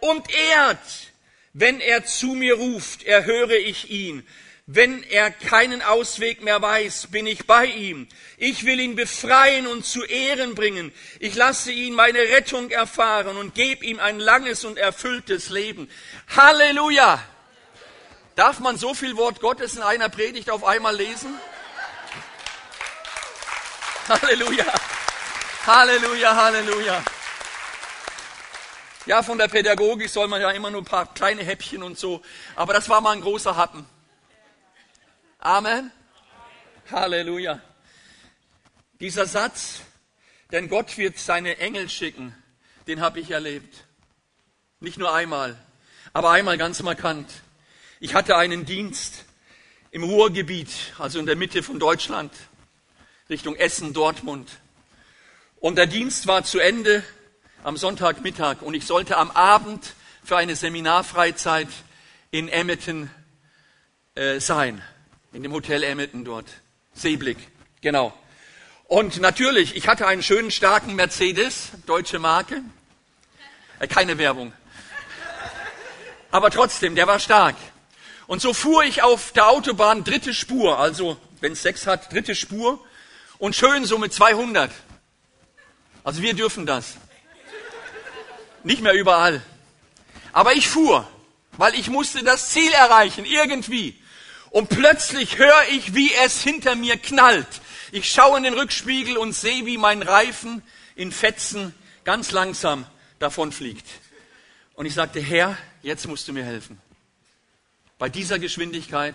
[0.00, 0.78] und ehrt.
[1.52, 4.26] Wenn er zu mir ruft, erhöre ich ihn.
[4.66, 8.06] Wenn er keinen Ausweg mehr weiß, bin ich bei ihm.
[8.36, 10.92] Ich will ihn befreien und zu Ehren bringen.
[11.18, 15.90] Ich lasse ihn meine Rettung erfahren und gebe ihm ein langes und erfülltes Leben.
[16.36, 17.20] Halleluja!
[18.36, 21.34] Darf man so viel Wort Gottes in einer Predigt auf einmal lesen?
[24.08, 24.72] Halleluja!
[25.66, 27.02] Halleluja, Halleluja!
[29.06, 32.22] Ja, von der Pädagogik soll man ja immer nur ein paar kleine Häppchen und so,
[32.54, 33.84] aber das war mal ein großer Happen.
[35.44, 35.90] Amen.
[36.88, 37.60] Halleluja.
[39.00, 39.80] Dieser Satz,
[40.52, 42.32] denn Gott wird seine Engel schicken,
[42.86, 43.88] den habe ich erlebt.
[44.78, 45.58] Nicht nur einmal,
[46.12, 47.28] aber einmal ganz markant.
[47.98, 49.24] Ich hatte einen Dienst
[49.90, 52.32] im Ruhrgebiet, also in der Mitte von Deutschland,
[53.28, 54.48] Richtung Essen, Dortmund.
[55.56, 57.02] Und der Dienst war zu Ende
[57.64, 61.68] am Sonntagmittag und ich sollte am Abend für eine Seminarfreizeit
[62.30, 63.10] in Emmetten
[64.14, 64.80] äh, sein
[65.32, 66.46] in dem Hotel Emmelton dort.
[66.94, 67.38] Seeblick,
[67.80, 68.12] genau.
[68.84, 72.62] Und natürlich, ich hatte einen schönen, starken Mercedes, deutsche Marke.
[73.78, 74.52] Äh, keine Werbung.
[76.30, 77.56] Aber trotzdem, der war stark.
[78.26, 82.34] Und so fuhr ich auf der Autobahn dritte Spur, also wenn es sechs hat, dritte
[82.34, 82.82] Spur
[83.38, 84.70] und schön so mit 200.
[86.04, 86.94] Also wir dürfen das.
[88.62, 89.42] Nicht mehr überall.
[90.32, 91.06] Aber ich fuhr,
[91.52, 94.01] weil ich musste das Ziel erreichen, irgendwie.
[94.52, 97.48] Und plötzlich höre ich, wie es hinter mir knallt.
[97.90, 100.62] Ich schaue in den Rückspiegel und sehe, wie mein Reifen
[100.94, 101.74] in Fetzen
[102.04, 102.86] ganz langsam
[103.18, 103.86] davonfliegt.
[104.74, 106.78] Und ich sagte, Herr, jetzt musst du mir helfen.
[107.98, 109.14] Bei dieser Geschwindigkeit,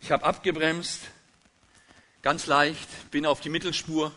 [0.00, 1.00] ich habe abgebremst,
[2.22, 4.10] ganz leicht, bin auf die Mittelspur,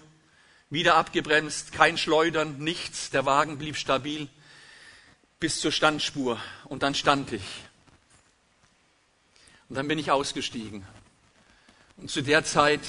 [0.69, 4.29] wieder abgebremst, kein Schleudern, nichts, der Wagen blieb stabil
[5.41, 7.43] bis zur Standspur und dann stand ich.
[9.71, 10.85] Und dann bin ich ausgestiegen.
[11.95, 12.81] Und zu der Zeit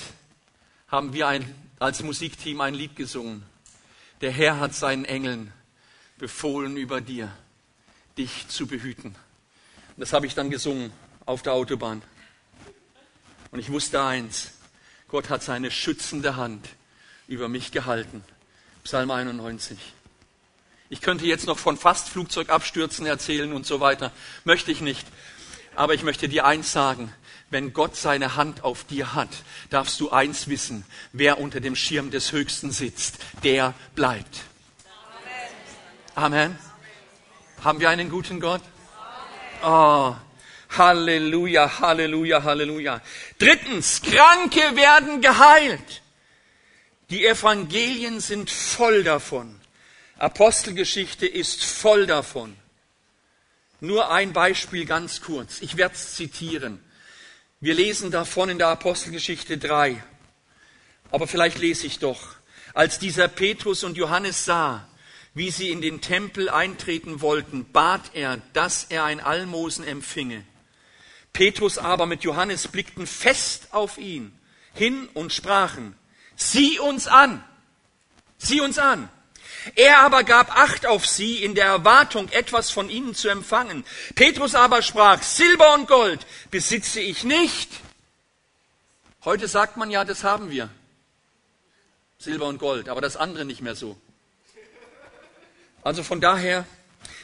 [0.88, 3.44] haben wir ein, als Musikteam ein Lied gesungen.
[4.20, 5.52] Der Herr hat seinen Engeln
[6.18, 7.32] befohlen über dir,
[8.18, 9.10] dich zu behüten.
[9.10, 10.92] Und das habe ich dann gesungen
[11.24, 12.02] auf der Autobahn.
[13.52, 14.50] Und ich wusste eins,
[15.06, 16.68] Gott hat seine schützende Hand
[17.28, 18.24] über mich gehalten.
[18.82, 19.78] Psalm 91.
[20.90, 24.10] Ich könnte jetzt noch von fast Flugzeugabstürzen erzählen und so weiter.
[24.44, 25.06] Möchte ich nicht.
[25.74, 27.12] Aber ich möchte dir eins sagen.
[27.50, 29.28] Wenn Gott seine Hand auf dir hat,
[29.68, 30.86] darfst du eins wissen.
[31.12, 34.40] Wer unter dem Schirm des Höchsten sitzt, der bleibt.
[36.14, 36.48] Amen.
[36.48, 36.58] Amen.
[37.62, 38.62] Haben wir einen guten Gott?
[39.62, 40.14] Oh,
[40.76, 43.00] Halleluja, Halleluja, Halleluja.
[43.38, 46.02] Drittens, Kranke werden geheilt.
[47.10, 49.60] Die Evangelien sind voll davon.
[50.18, 52.56] Apostelgeschichte ist voll davon.
[53.82, 55.60] Nur ein Beispiel ganz kurz.
[55.60, 56.78] Ich werde es zitieren.
[57.58, 60.00] Wir lesen davon in der Apostelgeschichte 3.
[61.10, 62.36] Aber vielleicht lese ich doch.
[62.74, 64.86] Als dieser Petrus und Johannes sah,
[65.34, 70.44] wie sie in den Tempel eintreten wollten, bat er, dass er ein Almosen empfinge.
[71.32, 74.32] Petrus aber mit Johannes blickten fest auf ihn
[74.74, 75.96] hin und sprachen,
[76.36, 77.42] sieh uns an,
[78.38, 79.08] sieh uns an.
[79.74, 83.84] Er aber gab Acht auf sie in der Erwartung, etwas von ihnen zu empfangen.
[84.14, 87.70] Petrus aber sprach, Silber und Gold besitze ich nicht.
[89.24, 90.68] Heute sagt man ja, das haben wir.
[92.18, 93.96] Silber und Gold, aber das andere nicht mehr so.
[95.82, 96.66] Also von daher,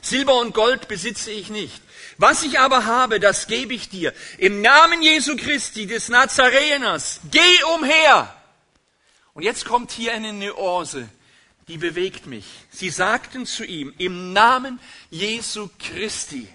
[0.01, 1.81] Silber und Gold besitze ich nicht.
[2.17, 4.13] Was ich aber habe, das gebe ich dir.
[4.39, 8.35] Im Namen Jesu Christi des Nazareners, geh umher.
[9.35, 11.09] Und jetzt kommt hier eine Nuance
[11.69, 12.47] die bewegt mich.
[12.71, 16.49] Sie sagten zu ihm, im Namen Jesu Christi,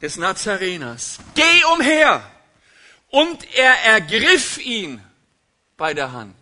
[0.00, 2.30] des Nazareners, geh umher.
[3.08, 5.00] Und er ergriff ihn
[5.76, 6.36] bei der Hand.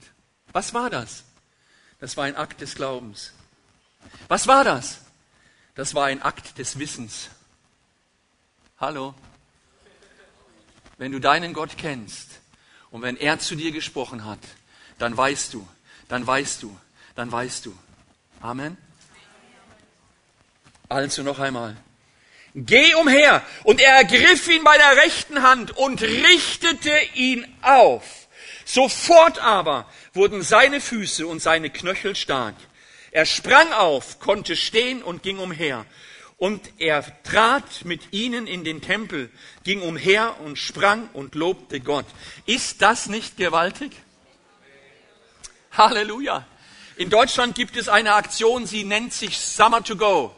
[0.53, 1.24] Was war das?
[2.00, 3.32] Das war ein Akt des Glaubens.
[4.28, 5.00] Was war das?
[5.74, 7.28] Das war ein Akt des Wissens.
[8.78, 9.14] Hallo?
[10.98, 12.40] Wenn du deinen Gott kennst
[12.90, 14.40] und wenn er zu dir gesprochen hat,
[14.98, 15.66] dann weißt du,
[16.09, 16.76] dann weißt du,
[17.14, 17.76] dann weißt du.
[18.40, 18.76] Amen.
[20.88, 21.76] Also noch einmal.
[22.54, 23.42] Geh umher.
[23.64, 28.28] Und er ergriff ihn bei der rechten Hand und richtete ihn auf.
[28.64, 32.54] Sofort aber wurden seine Füße und seine Knöchel stark.
[33.10, 35.84] Er sprang auf, konnte stehen und ging umher.
[36.36, 39.30] Und er trat mit ihnen in den Tempel,
[39.64, 42.06] ging umher und sprang und lobte Gott.
[42.46, 43.92] Ist das nicht gewaltig?
[45.72, 46.46] Halleluja.
[46.97, 50.34] In Deutschland gibt es eine Aktion, sie nennt sich Summer to Go.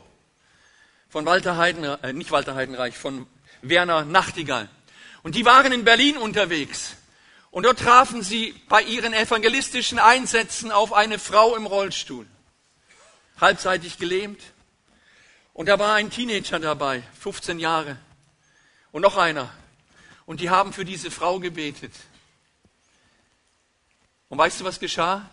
[1.09, 3.27] Von Walter Heiden, äh, nicht Walter Heidenreich, von
[3.63, 4.69] Werner Nachtigall.
[5.23, 6.97] Und die waren in Berlin unterwegs.
[7.51, 12.27] Und dort trafen sie bei ihren evangelistischen Einsätzen auf eine Frau im Rollstuhl.
[13.41, 14.41] Halbseitig gelähmt,
[15.55, 17.97] und da war ein Teenager dabei, 15 Jahre.
[18.91, 19.53] Und noch einer.
[20.27, 21.93] Und die haben für diese Frau gebetet.
[24.29, 25.31] Und weißt du, was geschah?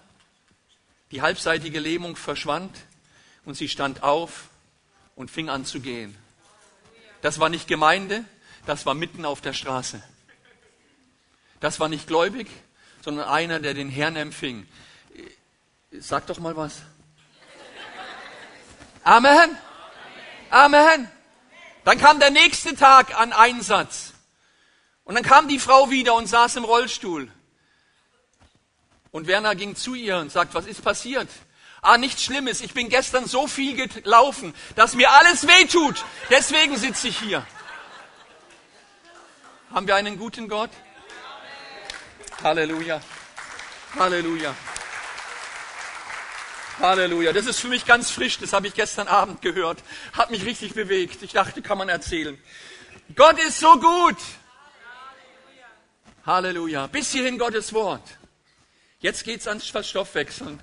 [1.12, 2.76] Die halbseitige Lähmung verschwand
[3.46, 4.50] und sie stand auf
[5.16, 6.18] und fing an zu gehen.
[7.22, 8.26] Das war nicht Gemeinde,
[8.66, 10.02] das war mitten auf der Straße.
[11.60, 12.48] Das war nicht gläubig,
[13.04, 14.68] sondern einer, der den Herrn empfing.
[15.92, 16.82] Sag doch mal was.
[19.04, 19.58] Amen.
[20.50, 21.12] Amen.
[21.84, 24.14] Dann kam der nächste Tag an Einsatz.
[25.04, 27.32] Und dann kam die Frau wieder und saß im Rollstuhl.
[29.12, 31.28] Und Werner ging zu ihr und sagt, was ist passiert?
[31.82, 32.62] Ah, nichts Schlimmes.
[32.62, 36.06] Ich bin gestern so viel gelaufen, dass mir alles wehtut.
[36.30, 37.46] Deswegen sitze ich hier.
[39.74, 40.70] Haben wir einen guten Gott?
[42.44, 43.02] Halleluja.
[43.98, 44.56] Halleluja.
[46.80, 47.34] Halleluja.
[47.34, 48.38] Das ist für mich ganz frisch.
[48.38, 49.80] Das habe ich gestern Abend gehört.
[50.14, 51.22] Hat mich richtig bewegt.
[51.24, 52.38] Ich dachte, kann man erzählen.
[53.16, 54.18] Gott ist so gut.
[56.26, 56.88] Halleluja.
[56.88, 58.04] Bis hierhin Gottes Wort.
[59.02, 60.60] Jetzt geht's ans Stoffwechseln.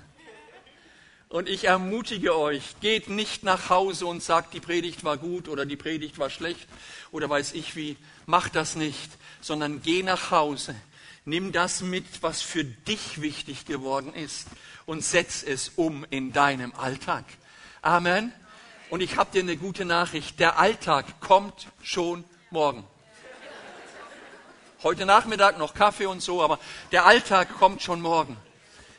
[1.27, 5.65] Und ich ermutige euch, geht nicht nach Hause und sagt, die Predigt war gut oder
[5.65, 6.65] die Predigt war schlecht
[7.11, 7.97] oder weiß ich wie.
[8.25, 9.11] Macht das nicht,
[9.41, 10.73] sondern geh nach Hause.
[11.25, 14.47] Nimm das mit, was für dich wichtig geworden ist
[14.85, 17.25] und setz es um in deinem Alltag.
[17.81, 18.31] Amen.
[18.89, 20.39] Und ich habe dir eine gute Nachricht.
[20.39, 22.87] Der Alltag kommt schon morgen.
[24.81, 26.57] Heute Nachmittag noch Kaffee und so, aber
[26.93, 28.37] der Alltag kommt schon morgen.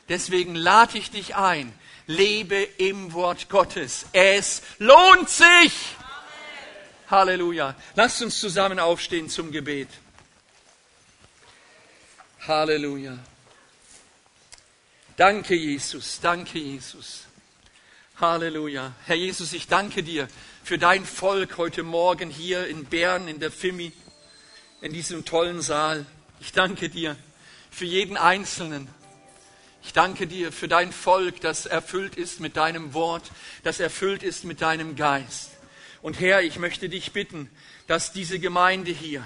[0.09, 1.73] Deswegen lade ich dich ein.
[2.05, 4.05] Lebe im Wort Gottes.
[4.13, 5.73] Es lohnt sich.
[7.09, 7.73] Halleluja.
[7.95, 9.89] Lasst uns zusammen aufstehen zum Gebet.
[12.47, 13.17] Halleluja.
[15.17, 16.19] Danke, Jesus.
[16.21, 17.23] Danke, Jesus.
[18.19, 18.93] Halleluja.
[19.05, 20.27] Herr Jesus, ich danke dir
[20.63, 23.91] für dein Volk heute Morgen hier in Bern, in der FIMI,
[24.81, 26.05] in diesem tollen Saal.
[26.39, 27.15] Ich danke dir
[27.69, 28.87] für jeden Einzelnen.
[29.83, 33.31] Ich danke dir für dein Volk, das erfüllt ist mit deinem Wort,
[33.63, 35.51] das erfüllt ist mit deinem Geist.
[36.01, 37.49] Und Herr, ich möchte dich bitten,
[37.87, 39.25] dass diese Gemeinde hier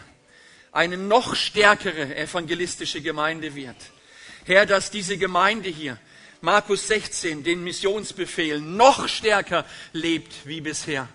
[0.72, 3.78] eine noch stärkere evangelistische Gemeinde wird
[4.48, 5.98] Herr, dass diese Gemeinde hier,
[6.40, 11.10] Markus 16, den Missionsbefehl noch stärker lebt wie bisher.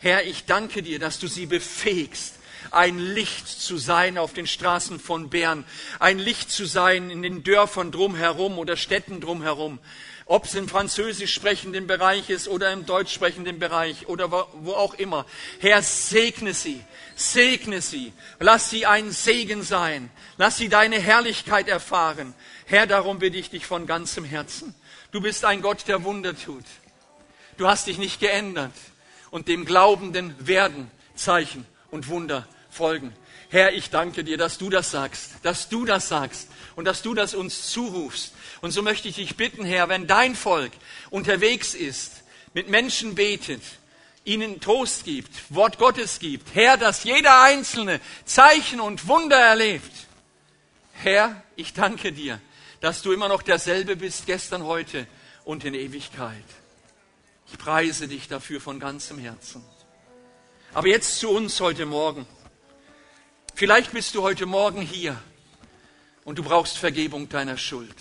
[0.00, 2.34] Herr, ich danke dir, dass du sie befähigst,
[2.72, 5.64] ein Licht zu sein auf den Straßen von Bern,
[5.98, 9.78] ein Licht zu sein in den Dörfern drumherum oder Städten drumherum,
[10.26, 14.94] ob es im französisch sprechenden Bereich ist oder im deutsch sprechenden Bereich oder wo auch
[14.94, 15.26] immer.
[15.60, 16.82] Herr, segne sie,
[17.14, 22.34] segne sie, lass sie ein Segen sein, lass sie deine Herrlichkeit erfahren.
[22.66, 24.74] Herr, darum bitte ich dich von ganzem Herzen.
[25.10, 26.64] Du bist ein Gott, der Wunder tut.
[27.58, 28.72] Du hast dich nicht geändert.
[29.30, 33.14] Und dem Glaubenden werden Zeichen und Wunder folgen.
[33.50, 37.12] Herr, ich danke dir, dass du das sagst, dass du das sagst und dass du
[37.12, 38.32] das uns zurufst.
[38.62, 40.72] Und so möchte ich dich bitten, Herr, wenn dein Volk
[41.10, 42.22] unterwegs ist,
[42.54, 43.62] mit Menschen betet,
[44.24, 49.92] ihnen Trost gibt, Wort Gottes gibt, Herr, dass jeder Einzelne Zeichen und Wunder erlebt.
[50.94, 52.40] Herr, ich danke dir,
[52.80, 55.06] dass du immer noch derselbe bist, gestern, heute
[55.44, 56.44] und in Ewigkeit.
[57.50, 59.62] Ich preise dich dafür von ganzem Herzen.
[60.72, 62.26] Aber jetzt zu uns heute Morgen.
[63.54, 65.20] Vielleicht bist du heute Morgen hier
[66.24, 67.94] und du brauchst Vergebung deiner Schuld.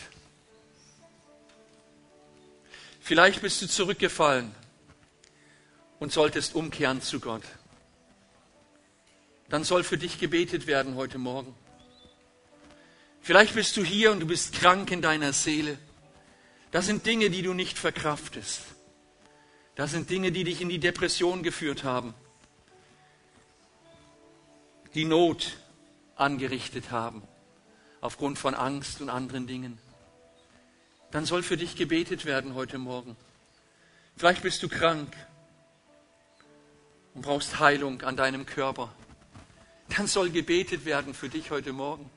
[3.01, 4.55] Vielleicht bist du zurückgefallen
[5.99, 7.43] und solltest umkehren zu Gott.
[9.49, 11.53] Dann soll für dich gebetet werden heute Morgen.
[13.21, 15.77] Vielleicht bist du hier und du bist krank in deiner Seele.
[16.71, 18.61] Das sind Dinge, die du nicht verkraftest.
[19.75, 22.13] Das sind Dinge, die dich in die Depression geführt haben.
[24.93, 25.57] Die Not
[26.15, 27.23] angerichtet haben.
[28.01, 29.77] Aufgrund von Angst und anderen Dingen.
[31.11, 33.15] Dann soll für dich gebetet werden heute Morgen.
[34.17, 35.15] Vielleicht bist du krank
[37.13, 38.91] und brauchst Heilung an deinem Körper.
[39.95, 42.09] Dann soll gebetet werden für dich heute Morgen.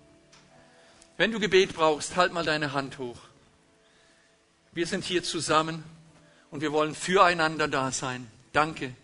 [1.17, 3.19] Wenn du Gebet brauchst, halt mal deine Hand hoch.
[4.73, 5.85] Wir sind hier zusammen
[6.51, 8.27] und wir wollen füreinander da sein.
[8.53, 8.95] Danke,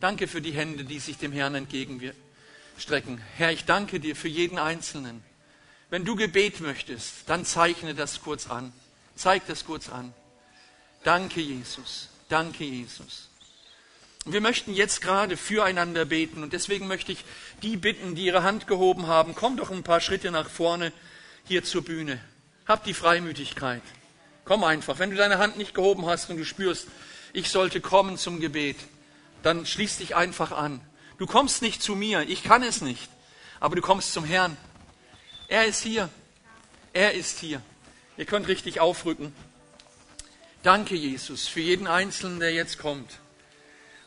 [0.00, 1.66] Danke für die Hände, die sich dem Herrn
[2.78, 3.20] entgegenstrecken.
[3.36, 5.22] Herr, ich danke dir für jeden Einzelnen.
[5.90, 8.72] Wenn du Gebet möchtest, dann zeichne das kurz an.
[9.16, 10.14] Zeig das kurz an.
[11.02, 12.08] Danke, Jesus.
[12.28, 13.28] Danke, Jesus.
[14.26, 17.24] Wir möchten jetzt gerade füreinander beten und deswegen möchte ich
[17.62, 20.92] die bitten, die ihre Hand gehoben haben, komm doch ein paar Schritte nach vorne
[21.46, 22.20] hier zur Bühne.
[22.66, 23.82] Hab die Freimütigkeit.
[24.44, 24.98] Komm einfach.
[24.98, 26.86] Wenn du deine Hand nicht gehoben hast und du spürst,
[27.32, 28.76] ich sollte kommen zum Gebet,
[29.42, 30.80] dann schließ dich einfach an.
[31.18, 33.08] Du kommst nicht zu mir, ich kann es nicht,
[33.58, 34.56] aber du kommst zum Herrn.
[35.48, 36.08] Er ist hier.
[36.92, 37.60] Er ist hier.
[38.16, 39.34] Ihr könnt richtig aufrücken.
[40.62, 43.18] Danke, Jesus, für jeden Einzelnen, der jetzt kommt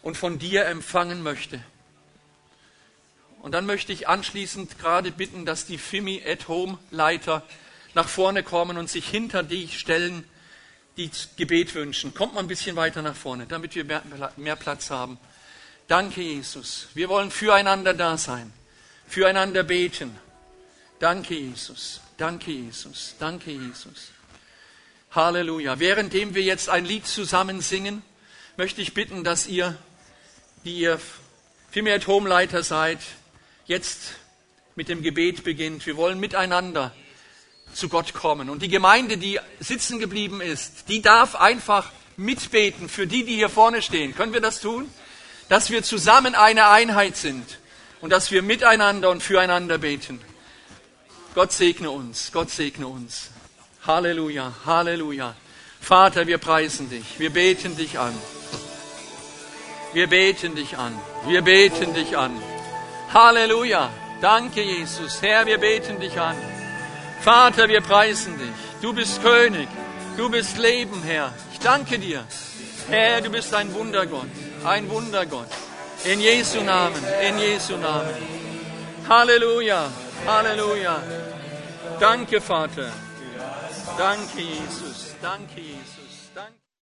[0.01, 1.63] und von dir empfangen möchte.
[3.41, 7.43] Und dann möchte ich anschließend gerade bitten, dass die Fimi at Home Leiter
[7.93, 10.23] nach vorne kommen und sich hinter dich stellen,
[10.97, 12.13] die Gebet wünschen.
[12.13, 13.85] Kommt mal ein bisschen weiter nach vorne, damit wir
[14.37, 15.17] mehr Platz haben.
[15.91, 16.87] Danke, Jesus.
[16.93, 18.53] Wir wollen füreinander da sein,
[19.09, 20.17] füreinander beten.
[20.99, 21.99] Danke, Jesus.
[22.15, 23.15] Danke, Jesus.
[23.19, 24.11] Danke, Jesus.
[25.11, 25.79] Halleluja.
[25.79, 28.03] Währenddem wir jetzt ein Lied zusammen singen,
[28.55, 29.77] möchte ich bitten, dass ihr,
[30.63, 30.97] die ihr
[31.71, 32.99] vielmehr Home-Leiter seid,
[33.65, 34.13] jetzt
[34.75, 35.85] mit dem Gebet beginnt.
[35.85, 36.95] Wir wollen miteinander
[37.73, 38.49] zu Gott kommen.
[38.49, 43.49] Und die Gemeinde, die sitzen geblieben ist, die darf einfach mitbeten für die, die hier
[43.49, 44.15] vorne stehen.
[44.15, 44.89] Können wir das tun?
[45.51, 47.45] Dass wir zusammen eine Einheit sind
[47.99, 50.21] und dass wir miteinander und füreinander beten.
[51.35, 53.31] Gott segne uns, Gott segne uns.
[53.85, 55.35] Halleluja, Halleluja.
[55.81, 58.13] Vater, wir preisen dich, wir beten dich an.
[59.91, 60.97] Wir beten dich an,
[61.27, 62.31] wir beten dich an.
[63.13, 63.91] Halleluja.
[64.21, 65.21] Danke, Jesus.
[65.21, 66.37] Herr, wir beten dich an.
[67.19, 68.81] Vater, wir preisen dich.
[68.81, 69.67] Du bist König.
[70.15, 71.33] Du bist Leben, Herr.
[71.51, 72.23] Ich danke dir.
[72.87, 74.29] Herr, du bist ein Wundergott.
[74.63, 75.47] Ein Wundergott.
[76.03, 77.03] In Jesu Namen.
[77.27, 78.15] In Jesu Namen.
[79.09, 79.89] Halleluja.
[80.25, 81.01] Halleluja.
[81.99, 82.91] Danke, Vater.
[83.97, 85.15] Danke, Jesus.
[85.21, 86.00] Danke, Jesus.